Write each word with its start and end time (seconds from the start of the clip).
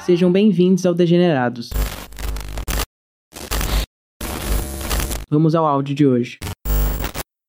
Sejam 0.00 0.30
bem-vindos 0.30 0.84
ao 0.84 0.92
Degenerados. 0.92 1.70
Vamos 5.30 5.54
ao 5.54 5.66
áudio 5.66 5.94
de 5.94 6.06
hoje. 6.06 6.38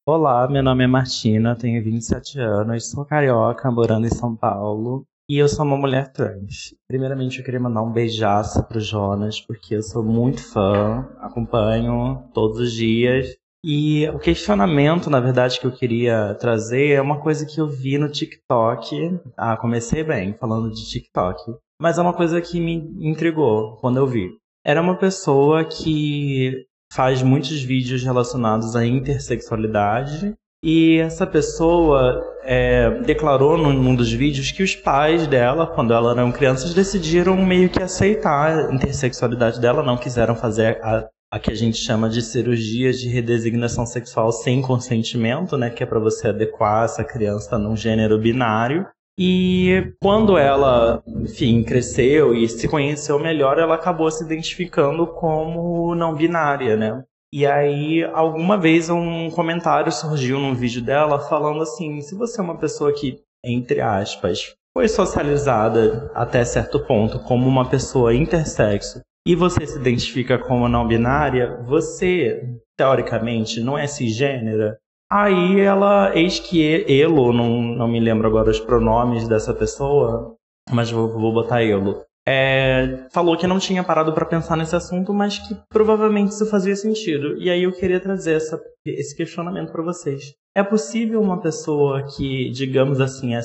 Olá, 0.05 0.48
meu 0.50 0.64
nome 0.64 0.84
é 0.84 0.88
Martina, 0.88 1.55
tenho 1.55 1.84
27 1.84 2.39
anos, 2.39 2.89
sou 2.89 3.05
carioca, 3.05 3.70
morando 3.70 4.07
em 4.07 4.10
São 4.10 4.36
Paulo. 4.36 5.06
E 5.30 5.38
eu 5.38 5.48
sou 5.48 5.66
uma 5.66 5.78
mulher 5.78 6.12
trans. 6.12 6.74
Primeiramente, 6.88 7.40
eu 7.40 7.46
queria 7.46 7.60
mandar 7.60 7.84
um 7.84 7.92
beijaço 7.92 8.64
pro 8.64 8.80
Jonas, 8.80 9.40
porque 9.42 9.76
eu 9.76 9.84
sou 9.84 10.04
muito 10.04 10.42
fã, 10.42 11.08
acompanho 11.20 12.24
todos 12.34 12.58
os 12.58 12.71
dias. 12.71 13.36
E 13.64 14.07
o 14.10 14.20
questionamento, 14.20 15.10
na 15.10 15.20
verdade, 15.20 15.59
que 15.59 15.68
eu 15.68 15.71
queria 15.71 16.34
trazer 16.36 16.91
é 16.91 17.02
uma 17.02 17.20
coisa 17.20 17.45
que 17.45 17.59
eu 17.59 17.68
vi 17.68 17.98
no 17.98 18.09
TikTok. 18.09 19.20
Ah, 19.35 19.58
comecei 19.58 20.04
bem 20.04 20.34
falando 20.34 20.72
de 20.72 20.90
TikTok. 20.90 21.55
Mas 21.82 21.98
é 21.98 22.02
uma 22.02 22.13
coisa 22.13 22.40
que 22.40 22.59
me 22.59 22.76
intrigou 22.99 23.76
quando 23.77 23.98
eu 23.98 24.08
vi. 24.08 24.30
Era 24.66 24.82
uma 24.82 24.95
pessoa 24.95 25.66
que 25.66 26.66
faz 26.91 27.22
muitos 27.22 27.62
vídeos 27.62 28.04
relacionados 28.04 28.76
à 28.76 28.85
intersexualidade 28.85 30.34
e 30.63 30.98
essa 30.98 31.26
pessoa 31.26 32.21
é, 32.44 32.90
declarou 33.02 33.57
num, 33.57 33.96
dos 33.96 34.12
vídeos 34.12 34.52
que 34.52 34.63
os 34.63 34.76
pais 34.76 35.26
dela, 35.27 35.68
quando 35.68 35.94
elas 35.94 36.18
eram 36.18 36.32
crianças, 36.32 36.73
decidiram 36.73 37.38
meio 37.38 37.70
que 37.70 37.82
aceitar 37.82 38.70
a 38.70 38.73
intersexualidade 38.73 39.62
dela, 39.62 39.84
não 39.84 39.98
quiseram 39.98 40.35
fazer 40.35 40.80
a, 40.84 41.07
a 41.32 41.40
que 41.40 41.52
a 41.52 41.56
gente 41.56 41.78
chama 41.78 42.10
de 42.10 42.22
cirurgia 42.22 42.92
de 42.92 43.08
redesignação 43.08 43.86
sexual 43.86 44.32
sem 44.32 44.62
consentimento, 44.62 45.58
né, 45.58 45.70
que 45.70 45.84
é 45.84 45.86
para 45.86 46.00
você 46.00 46.30
adequar 46.30 46.86
essa 46.86 47.04
criança 47.04 47.58
num 47.58 47.76
gênero 47.76 48.18
binário. 48.18 48.88
E 49.18 49.94
quando 50.02 50.38
ela, 50.38 51.04
enfim, 51.05 51.62
cresceu 51.62 52.34
e 52.34 52.48
se 52.48 52.68
conheceu 52.68 53.20
melhor, 53.20 53.60
ela 53.60 53.76
acabou 53.76 54.10
se 54.10 54.24
identificando 54.24 55.05
como 55.05 55.94
não 55.94 56.16
binária, 56.16 56.77
né? 56.77 57.04
E 57.32 57.46
aí, 57.46 58.04
alguma 58.14 58.58
vez 58.58 58.90
um 58.90 59.30
comentário 59.30 59.91
surgiu 59.91 60.40
num 60.40 60.55
vídeo 60.55 60.82
dela 60.82 61.20
falando 61.20 61.62
assim: 61.62 61.99
se 61.99 62.16
você 62.16 62.40
é 62.40 62.43
uma 62.43 62.58
pessoa 62.58 62.93
que, 62.93 63.21
entre 63.43 63.82
aspas, 63.82 64.56
foi 64.74 64.88
socializada 64.88 66.09
até 66.16 66.44
certo 66.46 66.80
ponto 66.80 67.19
como 67.19 67.46
uma 67.46 67.69
pessoa 67.69 68.16
intersexo 68.16 69.02
e 69.30 69.35
você 69.35 69.63
se 69.68 69.78
identifica 69.78 70.40
como 70.40 70.68
não 70.68 70.88
binária, 70.88 71.62
você, 71.68 72.41
teoricamente, 72.75 73.59
não 73.59 73.78
é 73.78 73.86
cisgênera. 73.86 74.80
Aí 75.12 75.59
ela, 75.59 76.12
eis 76.16 76.40
que 76.40 76.84
Elo, 76.88 77.31
não, 77.31 77.62
não 77.62 77.88
me 77.88 78.00
lembro 78.00 78.28
agora 78.28 78.50
os 78.50 78.59
pronomes 78.59 79.28
dessa 79.28 79.53
pessoa, 79.53 80.36
mas 80.72 80.90
vou, 80.90 81.08
vou 81.09 81.31
botar 81.31 81.63
Elo 81.63 82.03
é, 82.31 83.08
falou 83.12 83.36
que 83.36 83.47
não 83.47 83.58
tinha 83.58 83.84
parado 83.84 84.13
para 84.13 84.24
pensar 84.24 84.56
nesse 84.56 84.75
assunto, 84.75 85.12
mas 85.12 85.40
que 85.40 85.56
provavelmente 85.68 86.30
isso 86.30 86.46
fazia 86.46 86.75
sentido. 86.75 87.36
E 87.38 87.50
aí 87.50 87.64
eu 87.64 87.72
queria 87.72 88.00
trazer 88.00 88.34
essa, 88.34 88.62
esse 88.86 89.16
questionamento 89.16 89.72
para 89.72 89.81
vocês. 89.81 90.36
É 90.56 90.64
possível 90.64 91.22
uma 91.22 91.41
pessoa 91.41 92.06
que, 92.16 92.52
digamos 92.52 93.02
assim, 93.02 93.36
é, 93.36 93.41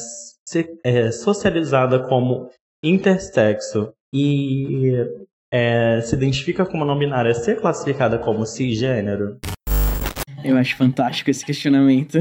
é 0.84 1.10
socializada 1.10 2.06
como 2.06 2.50
intersexo 2.84 3.92
e 4.12 4.92
é, 5.56 6.00
se 6.00 6.16
identifica 6.16 6.66
como 6.66 6.84
não 6.84 6.98
binária 6.98 7.32
ser 7.32 7.60
classificada 7.60 8.18
como 8.18 8.44
cisgênero? 8.44 9.38
Eu 10.42 10.56
acho 10.56 10.76
fantástico 10.76 11.30
esse 11.30 11.46
questionamento. 11.46 12.18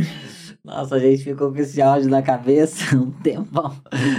Nossa, 0.63 0.95
a 0.95 0.99
gente 0.99 1.23
ficou 1.23 1.51
com 1.51 1.57
esse 1.57 1.81
áudio 1.81 2.11
na 2.11 2.21
cabeça 2.21 2.93
um 2.95 3.09
tempão. 3.09 3.75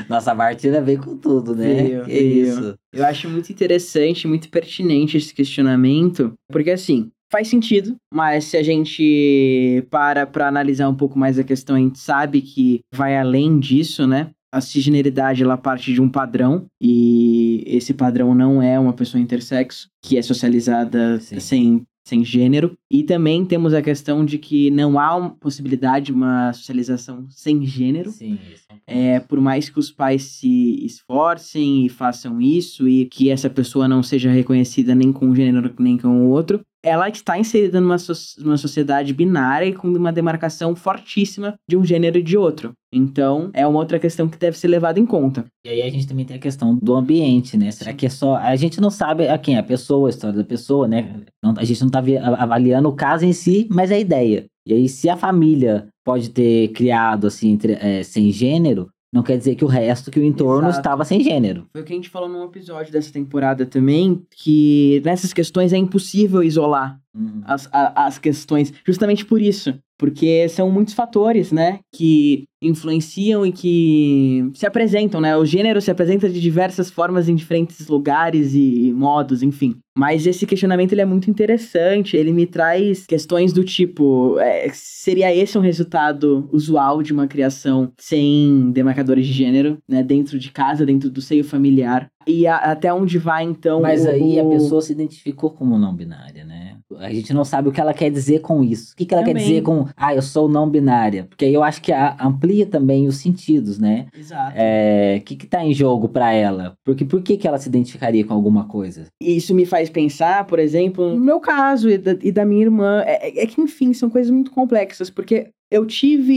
Nossa, 0.09 0.35
Martina 0.35 0.81
veio 0.81 1.01
com 1.01 1.17
tudo, 1.17 1.55
né? 1.55 2.03
Que 2.05 2.12
isso. 2.12 2.75
Eu 2.92 3.07
acho 3.07 3.30
muito 3.30 3.51
interessante, 3.51 4.27
muito 4.27 4.51
pertinente 4.51 5.17
esse 5.17 5.33
questionamento, 5.33 6.35
porque 6.51 6.73
assim, 6.73 7.11
faz 7.30 7.47
sentido, 7.47 7.95
mas 8.13 8.47
se 8.47 8.57
a 8.57 8.64
gente 8.64 9.86
para 9.91 10.27
para 10.27 10.48
analisar 10.48 10.89
um 10.89 10.95
pouco 10.95 11.17
mais 11.17 11.39
a 11.39 11.45
questão, 11.45 11.77
a 11.77 11.79
gente 11.79 12.01
sabe 12.01 12.42
que 12.42 12.80
vai 12.92 13.17
além 13.17 13.61
disso, 13.61 14.08
né? 14.08 14.33
A 14.55 14.61
cisgeneridade 14.61 15.42
ela 15.42 15.57
parte 15.57 15.92
de 15.92 16.01
um 16.01 16.09
padrão 16.09 16.67
e 16.81 17.65
esse 17.67 17.92
padrão 17.92 18.35
não 18.35 18.63
é 18.63 18.79
uma 18.79 18.92
pessoa 18.92 19.20
intersexo 19.20 19.89
que 20.01 20.17
é 20.17 20.23
socializada 20.23 21.19
Sim. 21.19 21.41
sem 21.41 21.87
sem 22.07 22.23
gênero. 22.23 22.77
E 22.91 23.03
também 23.03 23.45
temos 23.45 23.73
a 23.73 23.81
questão 23.81 24.25
de 24.25 24.39
que 24.39 24.70
não 24.70 24.98
há 24.98 25.31
possibilidade 25.31 26.07
de 26.07 26.13
uma 26.13 26.53
socialização 26.53 27.27
sem 27.31 27.65
gênero. 27.65 28.11
Sim, 28.11 28.39
é, 28.87 29.19
por 29.20 29.41
mais 29.41 29.70
que 29.70 29.79
os 29.79 29.91
pais 29.91 30.23
se 30.23 30.85
esforcem 30.85 31.86
e 31.86 31.89
façam 31.89 32.41
isso 32.41 32.86
e 32.86 33.07
que 33.07 33.31
essa 33.31 33.48
pessoa 33.48 33.89
não 33.89 34.03
seja 34.03 34.31
reconhecida 34.31 34.95
nem 34.95 35.13
com 35.13 35.27
um 35.27 35.35
gênero 35.35 35.75
nem 35.79 35.97
com 35.97 36.27
o 36.27 36.29
outro, 36.29 36.61
ela 36.84 37.08
está 37.08 37.39
inserida 37.39 37.80
numa, 37.80 37.98
so 37.98 38.14
sociedade 38.58 39.14
binária 39.14 39.67
e 39.67 39.72
com 39.72 39.89
uma 39.89 40.12
demarcação 40.12 40.77
fortíssima 40.77 41.55
de 41.68 41.77
um 41.77 41.84
gênero 41.84 42.18
e 42.18 42.22
de 42.22 42.36
outro. 42.36 42.72
Então, 42.92 43.50
é 43.55 43.67
uma 43.67 43.78
outra 43.78 43.98
questão 43.98 44.28
que 44.28 44.39
deve 44.39 44.56
ser 44.56 44.68
levada 44.68 45.00
em 45.00 45.06
conta. 45.06 45.44
E 45.64 45.70
aí 45.70 45.83
a 45.83 45.90
gente 45.90 46.06
também 46.06 46.24
tem 46.24 46.36
a 46.36 46.40
questão 46.40 46.78
do 46.80 46.94
ambiente, 46.94 47.56
né? 47.56 47.70
Será 47.70 47.92
que 47.92 48.06
é 48.06 48.11
só. 48.11 48.36
A 48.36 48.55
gente 48.55 48.80
não 48.80 48.90
sabe 48.90 49.27
a 49.27 49.36
quem 49.39 49.56
é 49.56 49.58
a 49.58 49.64
pessoa, 49.64 50.08
a 50.08 50.11
história 50.11 50.36
da 50.36 50.44
pessoa, 50.44 50.86
né? 50.86 51.23
A 51.42 51.64
gente 51.64 51.80
não 51.80 51.89
está 51.89 52.00
avaliando 52.39 52.89
o 52.89 52.94
caso 52.94 53.24
em 53.24 53.33
si, 53.33 53.67
mas 53.70 53.90
é 53.90 53.94
a 53.94 54.00
ideia. 54.00 54.44
E 54.67 54.73
aí, 54.73 54.89
se 54.89 55.08
a 55.08 55.17
família 55.17 55.89
pode 56.05 56.30
ter 56.30 56.68
criado, 56.68 57.27
assim, 57.27 57.50
entre, 57.50 57.73
é, 57.73 58.02
sem 58.02 58.30
gênero, 58.30 58.89
não 59.14 59.23
quer 59.23 59.39
dizer 59.39 59.55
que 59.55 59.64
o 59.64 59.69
resto, 59.69 60.11
que 60.11 60.19
o 60.19 60.25
entorno 60.25 60.69
Exato. 60.69 60.80
estava 60.80 61.05
sem 61.05 61.20
gênero. 61.23 61.69
Foi 61.73 61.83
o 61.83 61.85
que 61.85 61.92
a 61.92 61.97
gente 61.97 62.11
falou 62.11 62.29
num 62.29 62.42
episódio 62.42 62.92
dessa 62.92 63.13
temporada 63.13 63.64
também, 63.64 64.20
que 64.29 65.01
nessas 65.05 65.33
questões 65.33 65.73
é 65.73 65.77
impossível 65.77 66.42
isolar 66.42 66.98
uhum. 67.14 67.41
as, 67.45 67.69
a, 67.73 68.07
as 68.07 68.19
questões, 68.19 68.74
justamente 68.85 69.24
por 69.24 69.41
isso. 69.41 69.79
Porque 70.05 70.47
são 70.51 70.70
muitos 70.70 70.92
fatores, 70.92 71.51
né, 71.51 71.81
que 71.91 72.45
influenciam 72.61 73.47
e 73.47 73.53
que 73.53 74.51
se 74.55 74.67
apresentam, 74.67 75.19
né? 75.19 75.35
O 75.35 75.47
gênero 75.47 75.81
se 75.81 75.91
apresenta 75.91 76.29
de 76.29 76.41
diversas 76.41 76.91
formas 76.91 77.27
em 77.27 77.35
diferentes 77.35 77.87
lugares 77.89 78.55
e 78.55 78.92
modos, 78.95 79.42
enfim. 79.42 79.77
Mas 79.97 80.27
esse 80.27 80.45
questionamento 80.45 80.92
ele 80.92 81.01
é 81.01 81.07
muito 81.07 81.31
interessante, 81.31 82.17
ele 82.17 82.33
me 82.33 82.47
traz 82.47 83.07
questões 83.07 83.53
do 83.53 83.63
tipo, 83.65 84.39
é, 84.41 84.69
seria 84.73 85.35
esse 85.35 85.57
um 85.57 85.61
resultado 85.61 86.48
usual 86.53 87.03
de 87.03 87.13
uma 87.13 87.27
criação 87.27 87.92
sem 87.98 88.73
demarcadores 88.73 89.27
de 89.27 89.33
gênero, 89.33 89.79
né, 89.89 90.03
dentro 90.03 90.39
de 90.39 90.51
casa, 90.51 90.85
dentro 90.85 91.09
do 91.09 91.23
seio 91.23 91.45
familiar? 91.45 92.09
E 92.27 92.47
a, 92.47 92.57
até 92.57 92.92
onde 92.92 93.19
vai 93.19 93.45
então 93.45 93.81
Mas 93.81 94.05
o, 94.05 94.09
aí 94.09 94.41
a 94.41 94.45
pessoa 94.45 94.83
se 94.83 94.92
identificou 94.92 95.51
como 95.51 95.79
não 95.79 95.95
binária, 95.95 96.45
né? 96.45 96.64
A 96.98 97.12
gente 97.12 97.32
não 97.32 97.44
sabe 97.44 97.68
o 97.68 97.72
que 97.72 97.80
ela 97.80 97.94
quer 97.94 98.10
dizer 98.10 98.40
com 98.40 98.62
isso. 98.62 98.92
O 98.92 98.96
que, 98.96 99.05
que 99.05 99.14
ela 99.14 99.22
também. 99.22 99.42
quer 99.42 99.48
dizer 99.48 99.62
com, 99.62 99.86
ah, 99.96 100.14
eu 100.14 100.22
sou 100.22 100.48
não 100.48 100.68
binária? 100.68 101.24
Porque 101.24 101.44
aí 101.44 101.55
eu 101.55 101.62
acho 101.62 101.80
que 101.82 101.92
amplia 101.92 102.66
também 102.66 103.06
os 103.06 103.16
sentidos, 103.16 103.78
né? 103.78 104.06
Exato. 104.16 104.52
É, 104.56 105.18
o 105.20 105.24
que 105.24 105.36
que 105.36 105.46
tá 105.46 105.64
em 105.64 105.72
jogo 105.72 106.08
para 106.08 106.32
ela? 106.32 106.77
Porque 106.84 107.05
por 107.05 107.22
que 107.22 107.36
que 107.36 107.46
ela 107.46 107.58
se 107.58 107.68
identificaria 107.68 108.24
com 108.24 108.34
alguma 108.34 108.64
coisa? 108.64 109.06
Isso 109.20 109.55
me 109.55 109.66
faz 109.66 109.88
pensar, 109.90 110.44
por 110.46 110.58
exemplo, 110.58 111.14
no 111.14 111.24
meu 111.24 111.40
caso 111.40 111.88
e 111.88 111.98
da, 111.98 112.16
e 112.22 112.32
da 112.32 112.44
minha 112.44 112.62
irmã, 112.62 113.02
é, 113.06 113.28
é, 113.28 113.42
é 113.42 113.46
que 113.46 113.61
enfim, 113.61 113.92
são 113.92 114.11
coisas 114.11 114.30
muito 114.30 114.50
complexas, 114.50 115.11
porque 115.11 115.48
eu 115.70 115.84
tive 115.86 116.34